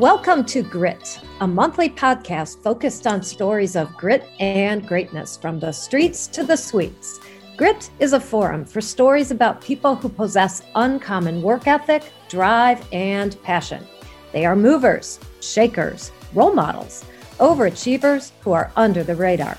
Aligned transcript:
Welcome 0.00 0.46
to 0.46 0.62
Grit, 0.62 1.20
a 1.42 1.46
monthly 1.46 1.90
podcast 1.90 2.62
focused 2.62 3.06
on 3.06 3.22
stories 3.22 3.76
of 3.76 3.94
grit 3.98 4.26
and 4.40 4.88
greatness 4.88 5.36
from 5.36 5.60
the 5.60 5.72
streets 5.72 6.26
to 6.28 6.42
the 6.42 6.56
suites. 6.56 7.20
Grit 7.58 7.90
is 7.98 8.14
a 8.14 8.18
forum 8.18 8.64
for 8.64 8.80
stories 8.80 9.30
about 9.30 9.60
people 9.60 9.94
who 9.94 10.08
possess 10.08 10.62
uncommon 10.74 11.42
work 11.42 11.66
ethic, 11.66 12.10
drive, 12.30 12.82
and 12.94 13.36
passion. 13.42 13.86
They 14.32 14.46
are 14.46 14.56
movers, 14.56 15.20
shakers, 15.42 16.12
role 16.32 16.54
models, 16.54 17.04
overachievers 17.38 18.32
who 18.40 18.52
are 18.52 18.72
under 18.76 19.04
the 19.04 19.16
radar. 19.16 19.58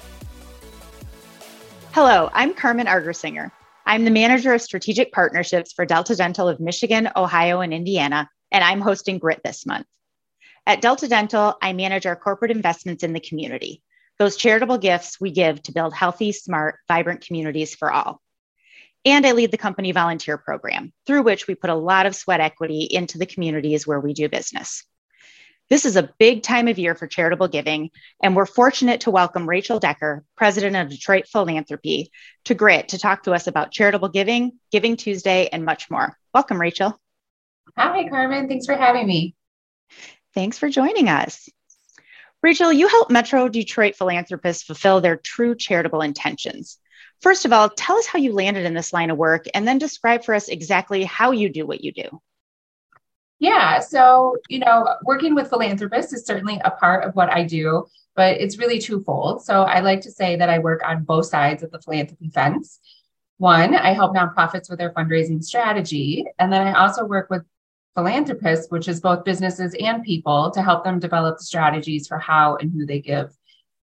Hello, 1.92 2.32
I'm 2.34 2.55
Carmen 2.55 2.88
Argersinger. 2.88 3.52
I'm 3.86 4.05
the 4.05 4.10
manager 4.10 4.55
of 4.55 4.64
strategic 4.64 5.12
partnerships 5.12 5.72
for 5.72 5.86
Delta 5.86 6.16
Dental 6.16 6.50
of 6.50 6.59
Michigan, 6.59 7.12
Ohio, 7.16 7.62
and 7.62 7.72
Indiana, 7.72 8.28
and 8.52 8.64
I'm 8.64 8.81
hosting 8.81 9.20
Grit 9.20 9.42
this 9.44 9.67
month. 9.67 9.86
At 10.68 10.82
Delta 10.82 11.08
Dental, 11.08 11.58
I 11.60 11.74
manage 11.74 12.06
our 12.06 12.16
corporate 12.16 12.52
investments 12.52 13.04
in 13.04 13.14
the 13.14 13.20
community, 13.20 13.82
those 14.20 14.36
charitable 14.36 14.78
gifts 14.78 15.20
we 15.20 15.32
give 15.32 15.62
to 15.64 15.72
build 15.72 15.94
healthy, 15.94 16.32
smart, 16.32 16.78
vibrant 16.88 17.26
communities 17.26 17.74
for 17.74 17.92
all. 17.92 18.22
And 19.04 19.26
I 19.26 19.32
lead 19.32 19.50
the 19.50 19.58
company 19.58 19.92
volunteer 19.92 20.38
program, 20.38 20.94
through 21.08 21.24
which 21.24 21.48
we 21.48 21.56
put 21.56 21.72
a 21.72 21.76
lot 21.76 22.06
of 22.06 22.16
sweat 22.16 22.40
equity 22.40 22.88
into 22.90 23.18
the 23.18 23.26
communities 23.26 23.88
where 23.88 24.00
we 24.00 24.14
do 24.14 24.30
business. 24.30 24.86
This 25.72 25.86
is 25.86 25.96
a 25.96 26.14
big 26.20 26.44
time 26.44 26.68
of 26.68 26.78
year 26.78 26.94
for 26.94 27.08
charitable 27.08 27.48
giving, 27.48 27.90
and 28.22 28.36
we're 28.36 28.46
fortunate 28.46 29.02
to 29.02 29.09
welcome 29.09 29.50
Rachel 29.50 29.80
Decker, 29.80 30.23
president 30.38 30.76
of 30.76 30.90
Detroit 30.90 31.26
Philanthropy, 31.28 32.12
to 32.46 32.54
GRIT 32.54 32.90
to 32.90 33.00
talk 33.00 33.23
to 33.23 33.34
us 33.34 33.48
about 33.48 33.72
charitable 33.72 34.09
giving, 34.09 34.59
Giving 34.72 34.96
Tuesday, 34.96 35.50
and 35.52 35.66
much 35.66 35.90
more. 35.90 36.16
Welcome, 36.36 36.62
Rachel. 36.62 37.00
Hi, 37.75 38.08
Carmen. 38.09 38.48
Thanks 38.48 38.68
for 38.68 38.75
having 38.75 39.08
me. 39.08 39.36
Thanks 40.34 40.58
for 40.58 40.70
joining 40.70 41.10
us. 41.10 41.50
Rachel, 42.42 42.74
you 42.74 42.88
help 42.88 43.12
Metro 43.12 43.48
Detroit 43.50 43.96
philanthropists 43.96 44.64
fulfill 44.64 45.02
their 45.02 45.18
true 45.18 45.56
charitable 45.56 46.02
intentions. 46.02 46.80
First 47.22 47.46
of 47.46 47.54
all, 47.54 47.70
tell 47.70 47.98
us 47.98 48.08
how 48.08 48.18
you 48.18 48.34
landed 48.34 48.66
in 48.66 48.74
this 48.74 48.94
line 48.94 49.12
of 49.12 49.18
work 49.18 49.46
and 49.54 49.68
then 49.68 49.78
describe 49.78 50.24
for 50.24 50.34
us 50.34 50.48
exactly 50.48 51.04
how 51.04 51.32
you 51.32 51.50
do 51.50 51.68
what 51.68 51.84
you 51.84 51.92
do. 51.92 52.22
Yeah, 53.38 53.80
so, 53.80 54.38
you 54.50 54.59
know, 54.59 54.96
working 55.04 55.36
with 55.36 55.50
philanthropists 55.50 56.14
is 56.14 56.26
certainly 56.26 56.59
a 56.64 56.72
part 56.72 57.04
of 57.04 57.16
what 57.16 57.32
I 57.32 57.44
do, 57.44 57.88
but 58.16 58.38
it's 58.40 58.58
really 58.58 58.80
twofold. 58.80 59.44
So 59.44 59.64
I 59.64 59.82
like 59.82 60.02
to 60.02 60.12
say 60.12 60.36
that 60.36 60.50
I 60.50 60.59
work 60.59 60.82
on 60.86 61.04
both 61.04 61.26
sides 61.28 61.62
of 61.64 61.72
the 61.72 61.82
philanthropy 61.82 62.30
fence. 62.30 62.80
One, 63.38 63.76
I 63.76 63.94
help 63.94 64.16
nonprofits 64.16 64.70
with 64.70 64.78
their 64.78 64.94
fundraising 64.94 65.44
strategy. 65.44 66.26
And 66.38 66.54
then 66.54 66.68
I 66.68 66.80
also 66.80 67.06
work 67.06 67.30
with 67.32 67.44
philanthropists, 67.95 68.72
which 68.72 68.88
is 68.88 69.02
both 69.02 69.25
businesses 69.25 69.75
and 69.80 70.03
people, 70.03 70.52
to 70.52 70.61
help 70.61 70.84
them 70.84 71.00
develop 71.00 71.38
the 71.38 71.44
strategies 71.44 72.08
for 72.08 72.17
how 72.17 72.56
and 72.58 72.72
who 72.72 72.86
they 72.86 73.00
give 73.00 73.36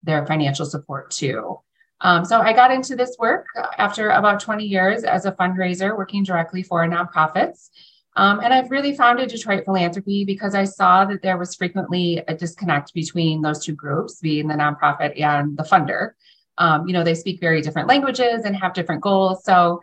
their 0.03 0.25
financial 0.25 0.65
support 0.65 1.11
to. 1.11 1.59
Um, 2.01 2.23
so 2.25 2.39
I 2.39 2.53
got 2.53 2.71
into 2.71 2.95
this 2.95 3.15
work 3.19 3.47
after 3.77 4.09
about 4.09 4.39
20 4.39 4.63
years 4.63 5.03
as 5.03 5.25
a 5.25 5.31
fundraiser 5.31 5.97
working 5.97 6.23
directly 6.23 6.63
for 6.63 6.85
nonprofits. 6.87 7.69
Um, 8.15 8.39
and 8.39 8.53
I've 8.53 8.71
really 8.71 8.95
founded 8.95 9.29
Detroit 9.29 9.63
Philanthropy 9.65 10.25
because 10.25 10.55
I 10.55 10.63
saw 10.63 11.05
that 11.05 11.21
there 11.21 11.37
was 11.37 11.53
frequently 11.55 12.23
a 12.27 12.35
disconnect 12.35 12.93
between 12.93 13.41
those 13.41 13.63
two 13.63 13.73
groups, 13.73 14.19
being 14.19 14.47
the 14.47 14.55
nonprofit 14.55 15.19
and 15.21 15.55
the 15.55 15.63
funder. 15.63 16.11
Um, 16.57 16.87
you 16.87 16.93
know, 16.93 17.03
they 17.03 17.13
speak 17.13 17.39
very 17.39 17.61
different 17.61 17.87
languages 17.87 18.43
and 18.43 18.55
have 18.55 18.73
different 18.73 19.01
goals. 19.01 19.43
So 19.43 19.81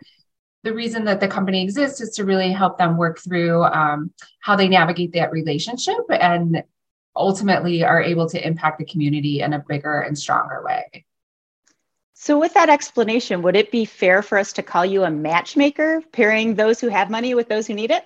the 0.65 0.73
reason 0.73 1.05
that 1.05 1.19
the 1.19 1.27
company 1.27 1.61
exists 1.61 2.01
is 2.01 2.09
to 2.15 2.25
really 2.25 2.51
help 2.51 2.77
them 2.79 2.97
work 2.97 3.19
through 3.19 3.63
um, 3.65 4.11
how 4.41 4.55
they 4.55 4.67
navigate 4.67 5.13
that 5.13 5.31
relationship 5.31 5.99
and 6.09 6.63
ultimately 7.15 7.83
are 7.83 8.01
able 8.01 8.27
to 8.27 8.45
impact 8.45 8.79
the 8.79 8.85
community 8.85 9.41
in 9.41 9.53
a 9.53 9.63
bigger 9.65 10.01
and 10.01 10.17
stronger 10.17 10.63
way. 10.65 11.05
So, 12.13 12.39
with 12.39 12.55
that 12.55 12.69
explanation, 12.69 13.43
would 13.43 13.55
it 13.55 13.71
be 13.71 13.85
fair 13.85 14.23
for 14.23 14.39
us 14.39 14.53
to 14.53 14.63
call 14.63 14.85
you 14.85 15.03
a 15.03 15.11
matchmaker, 15.11 16.01
pairing 16.11 16.55
those 16.55 16.79
who 16.79 16.87
have 16.87 17.11
money 17.11 17.35
with 17.35 17.47
those 17.47 17.67
who 17.67 17.75
need 17.75 17.91
it? 17.91 18.03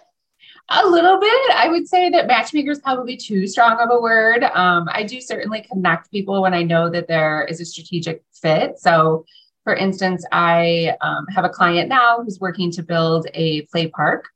A 0.69 0.85
little 0.85 1.17
bit. 1.17 1.51
I 1.55 1.69
would 1.69 1.87
say 1.87 2.09
that 2.09 2.27
matchmaker 2.27 2.71
is 2.71 2.79
probably 2.79 3.15
too 3.15 3.47
strong 3.47 3.79
of 3.79 3.89
a 3.89 4.01
word. 4.01 4.43
Um, 4.43 4.89
I 4.91 5.03
do 5.03 5.21
certainly 5.21 5.65
connect 5.71 6.11
people 6.11 6.41
when 6.41 6.53
I 6.53 6.63
know 6.63 6.89
that 6.89 7.07
there 7.07 7.45
is 7.45 7.61
a 7.61 7.65
strategic 7.65 8.23
fit. 8.33 8.77
So, 8.79 9.25
for 9.69 9.75
instance, 9.75 10.25
I 10.31 10.95
um, 11.01 11.27
have 11.27 11.45
a 11.45 11.49
client 11.49 11.89
now 11.89 12.23
who's 12.23 12.39
working 12.39 12.71
to 12.71 12.81
build 12.81 13.27
a 13.35 13.61
play 13.67 13.85
park 13.85 14.27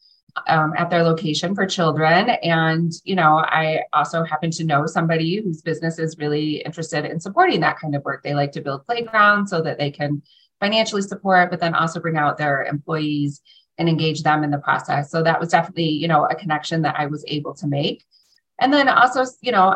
um, 0.48 0.74
at 0.78 0.92
their 0.92 1.02
location 1.02 1.56
for 1.56 1.66
children. 1.66 2.30
And, 2.44 2.92
you 3.04 3.16
know, 3.16 3.38
I 3.38 3.82
also 3.94 4.24
happen 4.24 4.52
to 4.52 4.64
know 4.64 4.86
somebody 4.86 5.42
whose 5.42 5.64
business 5.64 5.98
is 5.98 6.20
really 6.20 6.58
interested 6.58 7.06
in 7.06 7.20
supporting 7.20 7.62
that 7.62 7.80
kind 7.80 7.96
of 7.96 8.04
work. 8.04 8.22
They 8.22 8.36
like 8.36 8.52
to 8.52 8.62
build 8.62 8.86
playgrounds 8.86 9.50
so 9.50 9.60
that 9.64 9.80
they 9.80 9.90
can 9.90 10.22
financially 10.60 11.02
support, 11.02 11.50
but 11.50 11.60
then 11.60 11.74
also 11.74 12.00
bring 12.00 12.18
out 12.18 12.38
their 12.38 12.66
employees 12.66 13.42
and 13.80 13.90
engage 13.90 14.22
them 14.22 14.44
in 14.44 14.52
the 14.52 14.60
process. 14.60 15.10
So 15.10 15.24
that 15.24 15.40
was 15.40 15.50
definitely, 15.50 15.90
you 15.90 16.08
know, 16.08 16.26
a 16.26 16.36
connection 16.36 16.84
that 16.84 17.00
I 17.00 17.08
was 17.08 17.26
able 17.28 17.56
to 17.56 17.66
make. 17.66 18.06
And 18.60 18.72
then 18.72 18.88
also, 18.88 19.26
you 19.42 19.52
know, 19.52 19.76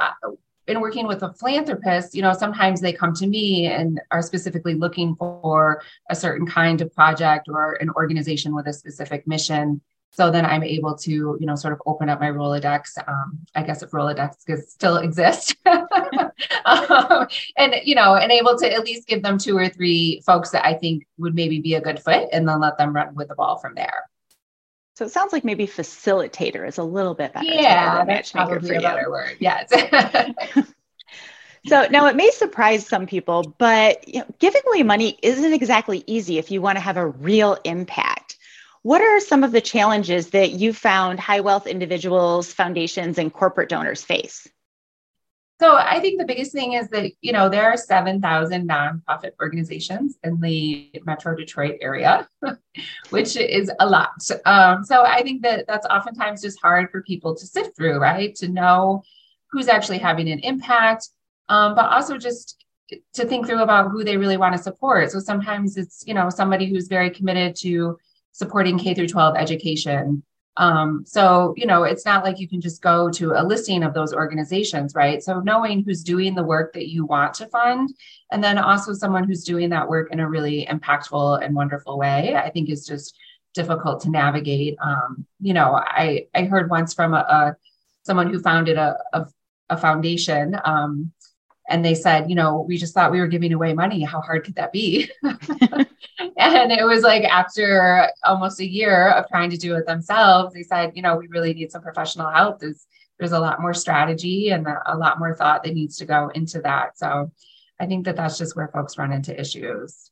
in 0.67 0.81
working 0.81 1.07
with 1.07 1.23
a 1.23 1.33
philanthropist, 1.33 2.13
you 2.13 2.21
know, 2.21 2.33
sometimes 2.33 2.81
they 2.81 2.91
come 2.91 3.13
to 3.13 3.27
me 3.27 3.67
and 3.67 4.01
are 4.11 4.21
specifically 4.21 4.73
looking 4.73 5.15
for 5.15 5.81
a 6.09 6.15
certain 6.15 6.45
kind 6.45 6.81
of 6.81 6.93
project 6.93 7.47
or 7.49 7.73
an 7.75 7.89
organization 7.91 8.53
with 8.53 8.67
a 8.67 8.73
specific 8.73 9.25
mission. 9.27 9.81
So 10.11 10.31
then 10.31 10.45
I'm 10.45 10.63
able 10.63 10.95
to, 10.97 11.11
you 11.11 11.45
know, 11.45 11.55
sort 11.55 11.73
of 11.73 11.81
open 11.85 12.09
up 12.09 12.19
my 12.19 12.29
Rolodex. 12.31 12.97
Um, 13.07 13.39
I 13.55 13.63
guess 13.63 13.83
if 13.83 13.91
Rolodex 13.91 14.35
still 14.67 14.97
exists, 14.97 15.55
um, 15.65 17.27
and 17.57 17.75
you 17.83 17.93
know, 17.93 18.15
and 18.15 18.31
able 18.31 18.57
to 18.57 18.73
at 18.73 18.83
least 18.83 19.07
give 19.07 19.21
them 19.21 19.37
two 19.37 19.55
or 19.55 19.69
three 19.69 20.21
folks 20.25 20.49
that 20.51 20.65
I 20.65 20.73
think 20.73 21.05
would 21.17 21.35
maybe 21.35 21.59
be 21.59 21.75
a 21.75 21.81
good 21.81 22.01
fit, 22.01 22.29
and 22.31 22.47
then 22.47 22.59
let 22.59 22.77
them 22.77 22.95
run 22.95 23.13
with 23.15 23.27
the 23.27 23.35
ball 23.35 23.57
from 23.57 23.75
there. 23.75 24.05
So 24.97 25.05
it 25.05 25.11
sounds 25.11 25.31
like 25.31 25.45
maybe 25.45 25.67
facilitator 25.67 26.67
is 26.67 26.79
a 26.79 26.83
little 26.83 27.13
bit 27.13 27.31
better. 27.31 27.45
Yeah, 27.45 28.03
that's 28.03 28.31
probably 28.31 28.77
a 28.77 28.81
better 28.81 29.11
word. 29.11 29.37
Yes. 29.39 29.69
so 31.67 31.85
now 31.91 32.07
it 32.07 32.15
may 32.15 32.31
surprise 32.31 32.87
some 32.87 33.05
people, 33.05 33.53
but 33.59 34.07
you 34.07 34.21
know, 34.21 34.25
giving 34.39 34.63
away 34.65 34.81
money 34.81 35.19
isn't 35.21 35.53
exactly 35.53 36.03
easy 36.07 36.39
if 36.39 36.49
you 36.49 36.63
want 36.63 36.77
to 36.77 36.79
have 36.79 36.97
a 36.97 37.05
real 37.05 37.59
impact. 37.63 38.37
What 38.81 39.01
are 39.01 39.19
some 39.19 39.43
of 39.43 39.51
the 39.51 39.61
challenges 39.61 40.31
that 40.31 40.53
you 40.53 40.73
found 40.73 41.19
high 41.19 41.41
wealth 41.41 41.67
individuals, 41.67 42.51
foundations, 42.51 43.19
and 43.19 43.31
corporate 43.31 43.69
donors 43.69 44.01
face? 44.01 44.47
So 45.59 45.75
I 45.75 45.99
think 45.99 46.19
the 46.19 46.25
biggest 46.25 46.51
thing 46.51 46.73
is 46.73 46.87
that, 46.89 47.11
you 47.21 47.31
know, 47.31 47.49
there 47.49 47.63
are 47.63 47.77
7,000 47.77 48.69
nonprofit 48.69 49.31
organizations 49.41 50.17
in 50.23 50.39
the 50.39 50.91
Metro 51.03 51.35
Detroit 51.35 51.77
area, 51.81 52.27
which 53.09 53.35
is 53.35 53.71
a 53.79 53.89
lot. 53.89 54.11
Um, 54.45 54.83
so 54.83 55.03
I 55.03 55.23
think 55.23 55.41
that 55.41 55.65
that's 55.67 55.87
oftentimes 55.87 56.43
just 56.43 56.61
hard 56.61 56.91
for 56.91 57.01
people 57.01 57.35
to 57.35 57.47
sift 57.47 57.75
through, 57.75 57.97
right? 57.97 58.35
To 58.35 58.47
know 58.47 59.01
who's 59.51 59.67
actually 59.67 59.97
having 59.97 60.29
an 60.29 60.39
impact, 60.39 61.09
um, 61.49 61.73
but 61.73 61.91
also 61.91 62.19
just 62.19 62.63
to 63.13 63.25
think 63.25 63.47
through 63.47 63.63
about 63.63 63.89
who 63.89 64.03
they 64.03 64.17
really 64.17 64.37
want 64.37 64.55
to 64.55 64.61
support. 64.61 65.11
So 65.11 65.19
sometimes 65.19 65.75
it's, 65.75 66.03
you 66.05 66.13
know, 66.13 66.29
somebody 66.29 66.69
who's 66.69 66.87
very 66.87 67.09
committed 67.09 67.55
to 67.61 67.97
supporting 68.31 68.77
K 68.77 68.93
through 68.93 69.07
12 69.07 69.35
education 69.35 70.23
um, 70.57 71.03
so, 71.05 71.53
you 71.55 71.65
know, 71.65 71.83
it's 71.83 72.05
not 72.05 72.23
like 72.23 72.39
you 72.39 72.47
can 72.47 72.59
just 72.59 72.81
go 72.81 73.09
to 73.11 73.33
a 73.33 73.43
listing 73.43 73.83
of 73.83 73.93
those 73.93 74.13
organizations, 74.13 74.95
right? 74.95 75.21
So, 75.21 75.39
knowing 75.39 75.83
who's 75.83 76.03
doing 76.03 76.33
the 76.33 76.43
work 76.43 76.73
that 76.73 76.89
you 76.89 77.05
want 77.05 77.35
to 77.35 77.47
fund, 77.47 77.93
and 78.31 78.43
then 78.43 78.57
also 78.57 78.93
someone 78.93 79.23
who's 79.23 79.43
doing 79.43 79.69
that 79.69 79.87
work 79.87 80.11
in 80.11 80.19
a 80.19 80.27
really 80.27 80.65
impactful 80.65 81.43
and 81.43 81.55
wonderful 81.55 81.97
way, 81.97 82.35
I 82.35 82.49
think 82.49 82.69
is 82.69 82.85
just 82.85 83.15
difficult 83.53 84.01
to 84.01 84.09
navigate. 84.09 84.77
Um, 84.81 85.25
you 85.39 85.53
know, 85.53 85.75
I 85.75 86.27
I 86.33 86.43
heard 86.43 86.69
once 86.69 86.93
from 86.93 87.13
a, 87.13 87.17
a 87.17 87.55
someone 88.03 88.31
who 88.31 88.39
founded 88.39 88.77
a, 88.77 88.97
a, 89.13 89.27
a 89.69 89.77
foundation 89.77 90.59
um, 90.65 91.11
and 91.69 91.83
they 91.83 91.95
said, 91.95 92.29
you 92.29 92.35
know, 92.35 92.65
we 92.67 92.77
just 92.77 92.93
thought 92.93 93.11
we 93.11 93.19
were 93.19 93.27
giving 93.27 93.51
away 93.51 93.73
money. 93.73 94.03
How 94.03 94.21
hard 94.21 94.45
could 94.45 94.55
that 94.55 94.71
be? 94.71 95.09
and 95.23 96.71
it 96.71 96.85
was 96.85 97.03
like 97.03 97.23
after 97.23 98.09
almost 98.23 98.59
a 98.59 98.67
year 98.67 99.09
of 99.09 99.27
trying 99.27 99.49
to 99.49 99.57
do 99.57 99.75
it 99.75 99.85
themselves, 99.85 100.53
they 100.53 100.63
said, 100.63 100.93
you 100.95 101.01
know, 101.01 101.17
we 101.17 101.27
really 101.27 101.53
need 101.53 101.71
some 101.71 101.81
professional 101.81 102.29
help. 102.29 102.59
There's 102.59 102.87
there's 103.19 103.31
a 103.31 103.39
lot 103.39 103.61
more 103.61 103.73
strategy 103.73 104.49
and 104.49 104.67
a 104.85 104.97
lot 104.97 105.19
more 105.19 105.35
thought 105.35 105.63
that 105.63 105.73
needs 105.73 105.97
to 105.97 106.05
go 106.05 106.29
into 106.35 106.61
that. 106.61 106.97
So 106.97 107.31
I 107.79 107.85
think 107.87 108.05
that 108.05 108.15
that's 108.15 108.37
just 108.37 108.55
where 108.55 108.67
folks 108.67 108.97
run 108.97 109.11
into 109.11 109.39
issues. 109.39 110.11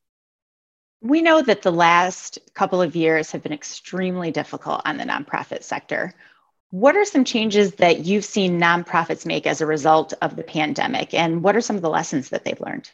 We 1.01 1.21
know 1.21 1.41
that 1.43 1.61
the 1.61 1.71
last 1.71 2.39
couple 2.55 2.81
of 2.81 2.95
years 2.95 3.31
have 3.31 3.43
been 3.43 3.53
extremely 3.53 4.31
difficult 4.31 4.81
on 4.85 4.97
the 4.97 5.03
nonprofit 5.03 5.63
sector. 5.63 6.15
What 6.71 6.95
are 6.95 7.05
some 7.05 7.23
changes 7.23 7.75
that 7.75 8.05
you've 8.05 8.25
seen 8.25 8.59
nonprofits 8.59 9.25
make 9.25 9.47
as 9.47 9.61
a 9.61 9.65
result 9.65 10.13
of 10.21 10.35
the 10.35 10.43
pandemic? 10.43 11.13
And 11.13 11.43
what 11.43 11.55
are 11.55 11.61
some 11.61 11.75
of 11.75 11.81
the 11.81 11.89
lessons 11.89 12.29
that 12.29 12.43
they've 12.43 12.59
learned? 12.59 12.89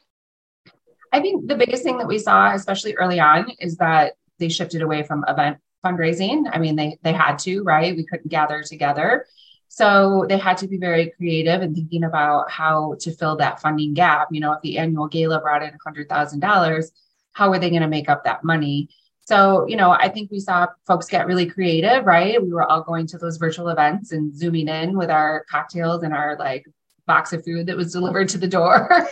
I 1.11 1.19
think 1.19 1.47
the 1.47 1.55
biggest 1.55 1.83
thing 1.83 1.97
that 1.97 2.07
we 2.07 2.19
saw, 2.19 2.53
especially 2.53 2.95
early 2.95 3.19
on, 3.19 3.49
is 3.59 3.77
that 3.77 4.13
they 4.39 4.49
shifted 4.49 4.81
away 4.81 5.03
from 5.03 5.25
event 5.27 5.57
fundraising. 5.85 6.49
I 6.51 6.59
mean, 6.59 6.75
they 6.75 6.97
they 7.03 7.13
had 7.13 7.37
to, 7.39 7.63
right? 7.63 7.95
We 7.95 8.05
couldn't 8.05 8.29
gather 8.29 8.63
together. 8.63 9.25
So 9.67 10.25
they 10.27 10.37
had 10.37 10.57
to 10.57 10.67
be 10.67 10.77
very 10.77 11.11
creative 11.11 11.61
and 11.61 11.73
thinking 11.73 12.03
about 12.03 12.51
how 12.51 12.95
to 12.99 13.11
fill 13.11 13.37
that 13.37 13.61
funding 13.61 13.93
gap. 13.93 14.27
You 14.29 14.41
know, 14.41 14.53
if 14.53 14.61
the 14.61 14.77
annual 14.77 15.07
gala 15.07 15.39
brought 15.39 15.63
in 15.63 15.71
$100,000, 15.87 16.91
how 17.31 17.51
are 17.51 17.57
they 17.59 17.69
going 17.69 17.81
to 17.81 17.87
make 17.87 18.09
up 18.09 18.25
that 18.25 18.43
money? 18.43 18.89
So, 19.31 19.65
you 19.65 19.77
know, 19.77 19.91
I 19.91 20.09
think 20.09 20.29
we 20.29 20.41
saw 20.41 20.67
folks 20.85 21.07
get 21.07 21.25
really 21.25 21.45
creative, 21.45 22.05
right? 22.05 22.43
We 22.43 22.51
were 22.51 22.69
all 22.69 22.83
going 22.83 23.07
to 23.07 23.17
those 23.17 23.37
virtual 23.37 23.69
events 23.69 24.11
and 24.11 24.35
zooming 24.35 24.67
in 24.67 24.97
with 24.97 25.09
our 25.09 25.45
cocktails 25.49 26.03
and 26.03 26.13
our 26.13 26.35
like 26.37 26.65
box 27.07 27.31
of 27.31 27.45
food 27.45 27.67
that 27.67 27.77
was 27.77 27.93
delivered 27.93 28.27
to 28.27 28.37
the 28.37 28.49
door, 28.49 29.07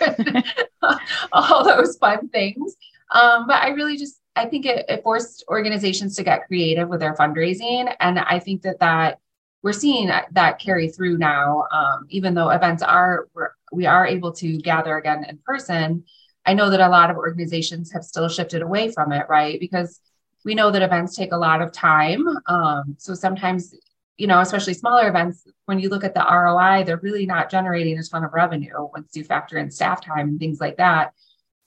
all 1.32 1.64
those 1.64 1.96
fun 1.96 2.28
things. 2.28 2.76
Um, 3.12 3.48
but 3.48 3.62
I 3.62 3.70
really 3.70 3.96
just, 3.96 4.20
I 4.36 4.46
think 4.46 4.66
it, 4.66 4.84
it 4.90 5.04
forced 5.04 5.46
organizations 5.48 6.18
to 6.18 6.24
get 6.24 6.48
creative 6.48 6.90
with 6.90 7.00
their 7.00 7.14
fundraising. 7.14 7.96
And 8.02 8.20
I 8.20 8.40
think 8.40 8.64
that 8.64 8.82
that 8.82 9.20
we're 9.64 9.72
seeing 9.72 10.12
that 10.32 10.60
carry 10.60 10.90
through 10.90 11.18
now. 11.18 11.64
Um, 11.72 12.08
even 12.10 12.34
though 12.34 12.50
events 12.50 12.84
are 12.84 13.30
we 13.72 13.86
are 13.86 14.06
able 14.06 14.34
to 14.34 14.58
gather 14.58 14.98
again 14.98 15.24
in 15.30 15.40
person, 15.46 16.04
I 16.46 16.56
know 16.56 16.70
that 16.72 16.82
a 16.82 16.90
lot 16.90 17.10
of 17.10 17.16
organizations 17.16 17.94
have 17.94 18.04
still 18.04 18.28
shifted 18.28 18.62
away 18.62 18.92
from 18.92 19.14
it, 19.14 19.26
right? 19.30 19.58
Because 19.62 20.02
we 20.46 20.56
know 20.56 20.72
that 20.72 20.82
events 20.82 21.16
take 21.16 21.32
a 21.32 21.38
lot 21.38 21.62
of 21.62 21.72
time. 21.72 22.26
Um, 22.48 22.96
so 22.98 23.14
sometimes, 23.14 23.76
you 24.18 24.28
know, 24.28 24.40
especially 24.40 24.74
smaller 24.74 25.08
events, 25.08 25.48
when 25.66 25.80
you 25.80 25.90
look 25.90 26.04
at 26.04 26.14
the 26.14 26.26
ROI, 26.26 26.84
they're 26.84 26.98
really 26.98 27.26
not 27.26 27.50
generating 27.50 27.98
a 27.98 28.04
ton 28.04 28.24
of 28.24 28.34
revenue 28.34 28.74
once 28.94 29.16
you 29.16 29.24
factor 29.24 29.58
in 29.58 29.72
staff 29.72 30.04
time 30.04 30.30
and 30.30 30.40
things 30.40 30.60
like 30.60 30.78
that. 30.78 31.14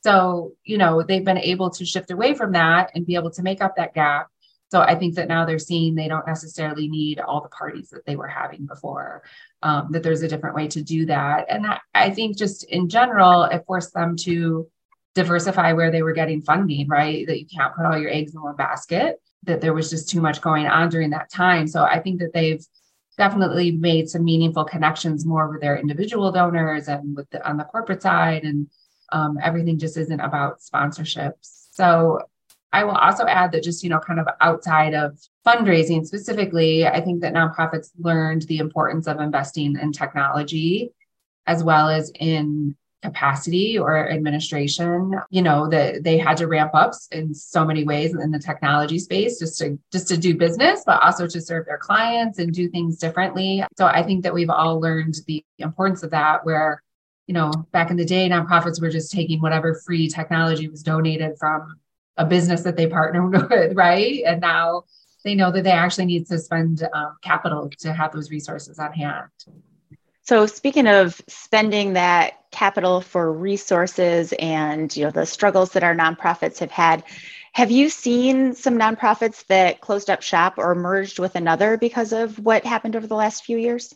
So, 0.03 0.53
you 0.65 0.79
know, 0.79 1.03
they've 1.03 1.25
been 1.25 1.39
able 1.39 1.71
to 1.71 1.85
shift 1.85 2.11
away 2.11 2.35
from 2.35 2.53
that 2.53 2.91
and 2.95 3.07
be 3.07 3.15
able 3.15 3.31
to 3.33 3.43
make 3.43 3.63
up 3.63 3.77
that 3.77 3.95
gap 3.95 4.29
so 4.73 4.81
I 4.81 4.95
think 4.95 5.17
that 5.17 5.29
now 5.29 5.45
they're 5.45 5.59
seeing 5.59 5.95
they 5.95 6.09
don't 6.09 6.27
necessarily 6.27 6.89
need 6.89 7.21
all 7.21 7.43
the 7.43 7.51
parties 7.51 7.91
that 7.91 8.07
they 8.07 8.17
were 8.17 8.27
having 8.27 8.65
before, 8.65 9.23
um, 9.61 9.89
that 9.91 10.03
there's 10.03 10.23
a 10.23 10.29
different 10.29 10.57
way 10.57 10.67
to 10.69 10.83
do 10.83 11.05
that. 11.05 11.45
And 11.51 11.67
I, 11.67 11.79
I 11.95 12.09
think 12.09 12.39
just 12.39 12.65
in 12.65 12.89
general, 12.89 13.43
it 13.43 13.65
forced 13.67 13.93
them 13.93 14.17
to 14.21 14.67
diversify 15.15 15.73
where 15.73 15.91
they 15.91 16.03
were 16.03 16.13
getting 16.13 16.41
funding, 16.41 16.89
right? 16.89 17.27
That 17.27 17.39
you 17.39 17.47
can't 17.47 17.75
put 17.75 17.85
all 17.85 17.99
your 17.99 18.11
eggs 18.11 18.35
in 18.35 18.43
one 18.43 18.57
basket, 18.57 19.21
that 19.45 19.61
there 19.61 19.75
was 19.75 19.91
just 19.91 20.09
too 20.09 20.21
much 20.21 20.41
going 20.41 20.67
on 20.67 20.89
during 20.89 21.11
that 21.11 21.31
time. 21.31 21.67
So 21.67 21.85
I 21.85 22.01
think 22.01 22.21
that 22.21 22.33
they've 22.33 22.65
definitely 23.19 23.73
made 23.73 24.09
some 24.09 24.25
meaningful 24.25 24.65
connections 24.65 25.27
more 25.27 25.49
with 25.49 25.61
their 25.61 25.77
individual 25.77 26.33
donors 26.33 26.89
and 26.89 27.15
with 27.15 27.29
the, 27.31 27.47
on 27.47 27.59
the 27.59 27.65
corporate 27.65 28.03
side 28.03 28.45
and 28.45 28.69
um, 29.11 29.39
everything 29.43 29.79
just 29.79 29.99
isn't 29.99 30.21
about 30.21 30.61
sponsorships. 30.61 31.67
So 31.73 32.21
I 32.73 32.85
will 32.85 32.97
also 32.97 33.27
add 33.27 33.53
that 33.53 33.63
just, 33.63 33.83
you 33.83 33.91
know, 33.91 33.99
kind 33.99 34.19
of 34.19 34.27
outside 34.41 34.95
of 34.95 35.19
fundraising 35.47 36.07
specifically, 36.07 36.87
I 36.87 37.03
think 37.03 37.21
that 37.21 37.35
nonprofits 37.35 37.91
learned 37.99 38.43
the 38.43 38.59
importance 38.59 39.07
of 39.07 39.21
investing 39.21 39.77
in 39.79 39.93
technology 39.93 40.93
as 41.47 41.63
well 41.63 41.89
as 41.89 42.11
in 42.19 42.77
capacity 43.03 43.79
or 43.79 44.09
administration 44.11 45.13
you 45.31 45.43
know 45.43 45.69
that 45.69 46.05
they 46.05 46.17
had 46.19 46.37
to 46.37 46.47
ramp 46.47 46.71
up 46.75 46.93
in 47.11 47.35
so 47.35 47.65
many 47.65 47.85
ways 47.85 48.15
in 48.15 48.31
the 48.31 48.39
technology 48.39 48.99
space 48.99 49.39
just 49.39 49.59
to 49.59 49.79
just 49.91 50.07
to 50.09 50.17
do 50.17 50.37
business 50.37 50.83
but 50.87 51.03
also 51.03 51.27
to 51.27 51.41
serve 51.41 51.67
their 51.67 51.79
clients 51.79 52.39
and 52.39 52.53
do 52.53 52.69
things 52.69 52.99
differently 52.99 53.65
so 53.77 53.87
i 53.87 54.03
think 54.03 54.23
that 54.23 54.33
we've 54.33 54.51
all 54.51 54.81
learned 54.81 55.17
the 55.27 55.45
importance 55.59 56.03
of 56.03 56.11
that 56.11 56.45
where 56.45 56.83
you 57.27 57.35
know 57.35 57.51
back 57.73 57.91
in 57.91 57.97
the 57.97 58.05
day 58.05 58.29
nonprofits 58.29 58.81
were 58.81 58.91
just 58.91 59.11
taking 59.11 59.41
whatever 59.41 59.75
free 59.85 60.09
technology 60.09 60.69
was 60.69 60.83
donated 60.83 61.33
from 61.39 61.77
a 62.17 62.27
business 62.27 62.63
that 62.63 62.77
they 62.77 62.87
partnered 62.87 63.33
with, 63.51 63.77
right? 63.77 64.23
And 64.27 64.41
now 64.41 64.85
they 65.25 65.35
know 65.35 65.51
that 65.53 65.65
they 65.65 65.71
actually 65.71 66.07
need 66.07 66.27
to 66.27 66.39
spend 66.39 66.87
um, 66.93 67.17
capital 67.23 67.71
to 67.81 67.93
have 67.93 68.13
those 68.13 68.31
resources 68.31 68.79
on 68.79 68.93
hand. 68.93 69.29
So 70.25 70.47
speaking 70.47 70.87
of 70.87 71.21
spending 71.27 71.95
that 71.95 72.35
capital 72.53 73.01
for 73.01 73.33
resources 73.33 74.33
and 74.39 74.95
you 74.97 75.05
know 75.05 75.11
the 75.11 75.27
struggles 75.27 75.73
that 75.73 75.83
our 75.83 75.95
nonprofits 75.95 76.59
have 76.59 76.71
had, 76.71 77.03
have 77.53 77.71
you 77.71 77.89
seen 77.89 78.55
some 78.55 78.79
nonprofits 78.79 79.47
that 79.47 79.81
closed 79.81 80.09
up 80.09 80.23
shop 80.23 80.55
or 80.59 80.75
merged 80.75 81.19
with 81.19 81.35
another 81.35 81.77
because 81.77 82.13
of 82.13 82.39
what 82.39 82.65
happened 82.65 82.97
over 82.97 83.07
the 83.07 83.17
last 83.17 83.45
few 83.45 83.59
years? 83.59 83.95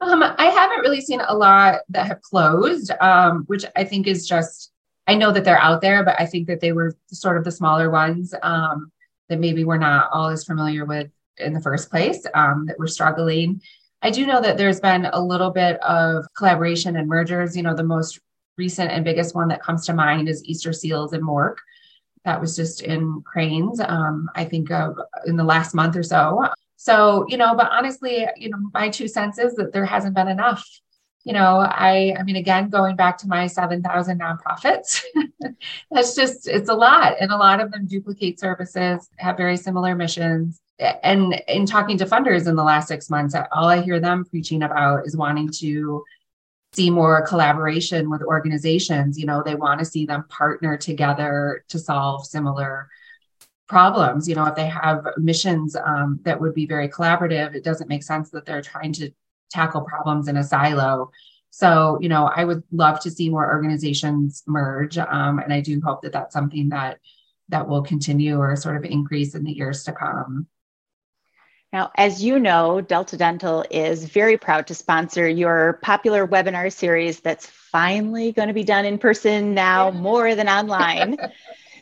Um, 0.00 0.22
I 0.22 0.46
haven't 0.46 0.80
really 0.80 1.00
seen 1.00 1.20
a 1.20 1.34
lot 1.34 1.80
that 1.88 2.06
have 2.06 2.22
closed, 2.22 2.90
um, 3.00 3.44
which 3.46 3.64
I 3.74 3.84
think 3.84 4.06
is 4.06 4.28
just 4.28 4.72
I 5.06 5.14
know 5.14 5.32
that 5.32 5.44
they're 5.44 5.58
out 5.58 5.80
there, 5.80 6.04
but 6.04 6.18
I 6.18 6.26
think 6.26 6.46
that 6.46 6.60
they 6.60 6.72
were 6.72 6.96
sort 7.08 7.36
of 7.36 7.44
the 7.44 7.50
smaller 7.50 7.90
ones 7.90 8.34
um, 8.42 8.90
that 9.28 9.38
maybe 9.38 9.64
we're 9.64 9.78
not 9.78 10.10
all 10.12 10.28
as 10.28 10.44
familiar 10.44 10.84
with 10.84 11.10
in 11.38 11.52
the 11.52 11.60
first 11.60 11.90
place 11.90 12.24
um, 12.34 12.66
that 12.66 12.78
were 12.78 12.86
struggling. 12.86 13.60
I 14.04 14.10
do 14.10 14.26
know 14.26 14.40
that 14.42 14.58
there's 14.58 14.80
been 14.80 15.06
a 15.06 15.20
little 15.20 15.50
bit 15.50 15.82
of 15.82 16.26
collaboration 16.36 16.96
and 16.96 17.08
mergers. 17.08 17.56
You 17.56 17.62
know, 17.62 17.74
the 17.74 17.82
most 17.82 18.20
recent 18.58 18.92
and 18.92 19.02
biggest 19.02 19.34
one 19.34 19.48
that 19.48 19.62
comes 19.62 19.86
to 19.86 19.94
mind 19.94 20.28
is 20.28 20.44
Easter 20.44 20.74
Seals 20.74 21.14
and 21.14 21.24
MORC. 21.24 21.56
That 22.26 22.38
was 22.38 22.54
just 22.54 22.82
in 22.82 23.22
Crain's, 23.22 23.80
um, 23.80 24.28
I 24.34 24.44
think, 24.44 24.70
of 24.70 24.98
in 25.26 25.36
the 25.36 25.44
last 25.44 25.74
month 25.74 25.96
or 25.96 26.02
so. 26.02 26.46
So, 26.76 27.24
you 27.28 27.38
know, 27.38 27.54
but 27.54 27.70
honestly, 27.72 28.26
you 28.36 28.50
know, 28.50 28.58
my 28.74 28.90
two 28.90 29.08
cents 29.08 29.38
is 29.38 29.54
that 29.54 29.72
there 29.72 29.86
hasn't 29.86 30.14
been 30.14 30.28
enough 30.28 30.64
you 31.24 31.32
know 31.32 31.60
i 31.70 32.14
i 32.18 32.22
mean 32.22 32.36
again 32.36 32.68
going 32.68 32.96
back 32.96 33.16
to 33.16 33.26
my 33.26 33.46
7000 33.46 34.20
nonprofits 34.20 35.00
that's 35.90 36.14
just 36.14 36.46
it's 36.46 36.68
a 36.68 36.74
lot 36.74 37.14
and 37.18 37.32
a 37.32 37.36
lot 37.36 37.60
of 37.60 37.72
them 37.72 37.86
duplicate 37.86 38.38
services 38.38 39.08
have 39.16 39.38
very 39.38 39.56
similar 39.56 39.94
missions 39.94 40.60
and 40.78 41.40
in 41.48 41.66
talking 41.66 41.96
to 41.96 42.06
funders 42.06 42.48
in 42.48 42.56
the 42.56 42.64
last 42.64 42.88
six 42.88 43.08
months 43.08 43.34
all 43.52 43.68
i 43.68 43.80
hear 43.80 44.00
them 44.00 44.24
preaching 44.24 44.62
about 44.62 45.06
is 45.06 45.16
wanting 45.16 45.48
to 45.50 46.02
see 46.72 46.90
more 46.90 47.24
collaboration 47.26 48.10
with 48.10 48.22
organizations 48.22 49.18
you 49.18 49.24
know 49.26 49.42
they 49.42 49.54
want 49.54 49.78
to 49.78 49.84
see 49.84 50.04
them 50.04 50.24
partner 50.28 50.76
together 50.76 51.64
to 51.68 51.78
solve 51.78 52.26
similar 52.26 52.88
problems 53.68 54.28
you 54.28 54.34
know 54.34 54.44
if 54.46 54.56
they 54.56 54.66
have 54.66 55.06
missions 55.16 55.76
um, 55.76 56.18
that 56.24 56.40
would 56.40 56.54
be 56.54 56.66
very 56.66 56.88
collaborative 56.88 57.54
it 57.54 57.62
doesn't 57.62 57.88
make 57.88 58.02
sense 58.02 58.30
that 58.30 58.44
they're 58.44 58.60
trying 58.60 58.92
to 58.92 59.10
tackle 59.54 59.82
problems 59.82 60.28
in 60.28 60.36
a 60.36 60.44
silo. 60.44 61.10
So, 61.50 61.98
you 62.00 62.08
know, 62.08 62.30
I 62.34 62.44
would 62.44 62.64
love 62.72 62.98
to 63.00 63.10
see 63.10 63.30
more 63.30 63.46
organizations 63.46 64.42
merge, 64.46 64.98
um, 64.98 65.38
and 65.38 65.52
I 65.52 65.60
do 65.60 65.80
hope 65.80 66.02
that 66.02 66.12
that's 66.12 66.34
something 66.34 66.70
that 66.70 66.98
that 67.50 67.68
will 67.68 67.82
continue 67.82 68.38
or 68.38 68.56
sort 68.56 68.76
of 68.76 68.84
increase 68.84 69.34
in 69.34 69.44
the 69.44 69.52
years 69.52 69.84
to 69.84 69.92
come. 69.92 70.46
Now, 71.74 71.90
as 71.96 72.22
you 72.22 72.38
know, 72.38 72.80
Delta 72.80 73.16
Dental 73.16 73.64
is 73.68 74.04
very 74.04 74.38
proud 74.38 74.68
to 74.68 74.76
sponsor 74.76 75.26
your 75.26 75.80
popular 75.82 76.24
webinar 76.24 76.72
series 76.72 77.18
that's 77.18 77.48
finally 77.48 78.30
going 78.30 78.46
to 78.46 78.54
be 78.54 78.62
done 78.62 78.84
in 78.84 78.96
person 78.96 79.54
now 79.54 79.90
more 79.90 80.36
than 80.36 80.48
online. 80.48 81.18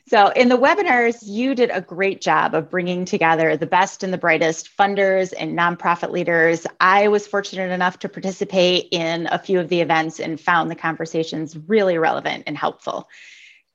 So, 0.08 0.28
in 0.30 0.48
the 0.48 0.58
webinars, 0.58 1.20
you 1.22 1.54
did 1.54 1.70
a 1.72 1.80
great 1.80 2.20
job 2.20 2.54
of 2.54 2.68
bringing 2.68 3.04
together 3.04 3.56
the 3.56 3.68
best 3.68 4.02
and 4.02 4.12
the 4.12 4.18
brightest 4.18 4.76
funders 4.76 5.32
and 5.38 5.56
nonprofit 5.56 6.10
leaders. 6.10 6.66
I 6.80 7.06
was 7.06 7.28
fortunate 7.28 7.70
enough 7.70 8.00
to 8.00 8.08
participate 8.08 8.88
in 8.90 9.28
a 9.30 9.38
few 9.38 9.60
of 9.60 9.68
the 9.68 9.80
events 9.80 10.18
and 10.18 10.40
found 10.40 10.70
the 10.70 10.74
conversations 10.74 11.56
really 11.68 11.98
relevant 11.98 12.44
and 12.48 12.58
helpful. 12.58 13.08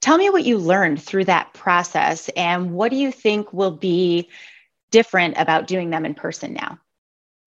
Tell 0.02 0.18
me 0.18 0.30
what 0.30 0.44
you 0.44 0.58
learned 0.58 1.02
through 1.02 1.26
that 1.26 1.54
process 1.54 2.30
and 2.36 2.74
what 2.74 2.92
do 2.92 2.98
you 2.98 3.12
think 3.12 3.54
will 3.54 3.72
be 3.72 4.30
different 4.92 5.36
about 5.38 5.68
doing 5.68 5.90
them 5.90 6.06
in 6.06 6.14
person 6.14 6.54
now? 6.54 6.80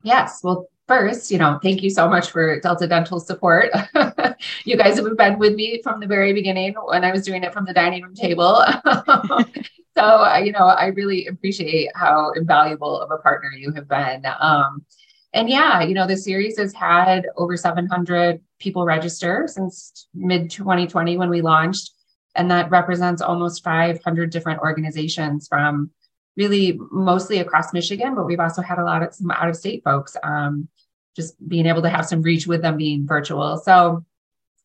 Yes, 0.02 0.40
well, 0.42 0.66
first, 0.90 1.30
you 1.30 1.38
know, 1.38 1.58
thank 1.62 1.82
you 1.82 1.90
so 1.90 2.08
much 2.08 2.30
for 2.30 2.58
Delta 2.60 2.86
Dental 2.86 3.20
support. 3.20 3.70
you 4.64 4.76
guys 4.76 4.96
have 4.96 5.16
been 5.16 5.38
with 5.38 5.54
me 5.54 5.80
from 5.82 6.00
the 6.00 6.06
very 6.06 6.32
beginning 6.32 6.74
when 6.86 7.04
I 7.04 7.12
was 7.12 7.24
doing 7.24 7.44
it 7.44 7.52
from 7.52 7.64
the 7.64 7.72
dining 7.72 8.02
room 8.02 8.14
table. 8.14 8.64
so, 9.96 10.36
you 10.36 10.52
know, 10.52 10.66
I 10.66 10.86
really 10.86 11.26
appreciate 11.26 11.90
how 11.94 12.32
invaluable 12.32 13.00
of 13.00 13.10
a 13.12 13.18
partner 13.18 13.52
you 13.56 13.72
have 13.72 13.88
been. 13.88 14.24
Um, 14.40 14.84
and 15.32 15.48
yeah, 15.48 15.82
you 15.82 15.94
know, 15.94 16.08
the 16.08 16.16
series 16.16 16.58
has 16.58 16.74
had 16.74 17.26
over 17.36 17.56
700 17.56 18.40
people 18.58 18.84
register 18.84 19.46
since 19.46 20.08
mid 20.12 20.50
2020 20.50 21.16
when 21.18 21.30
we 21.30 21.40
launched. 21.40 21.92
And 22.34 22.50
that 22.50 22.70
represents 22.70 23.22
almost 23.22 23.62
500 23.62 24.30
different 24.30 24.60
organizations 24.60 25.46
from 25.46 25.90
really 26.40 26.80
mostly 26.90 27.38
across 27.38 27.72
Michigan, 27.72 28.14
but 28.14 28.26
we've 28.26 28.40
also 28.40 28.62
had 28.62 28.78
a 28.78 28.84
lot 28.84 29.02
of 29.02 29.14
some 29.14 29.30
out 29.30 29.50
of 29.50 29.56
state 29.56 29.82
folks. 29.84 30.16
Um, 30.22 30.68
just 31.16 31.32
being 31.48 31.66
able 31.66 31.82
to 31.82 31.90
have 31.90 32.06
some 32.06 32.22
reach 32.22 32.46
with 32.46 32.62
them 32.62 32.76
being 32.76 33.06
virtual. 33.06 33.58
So, 33.58 34.04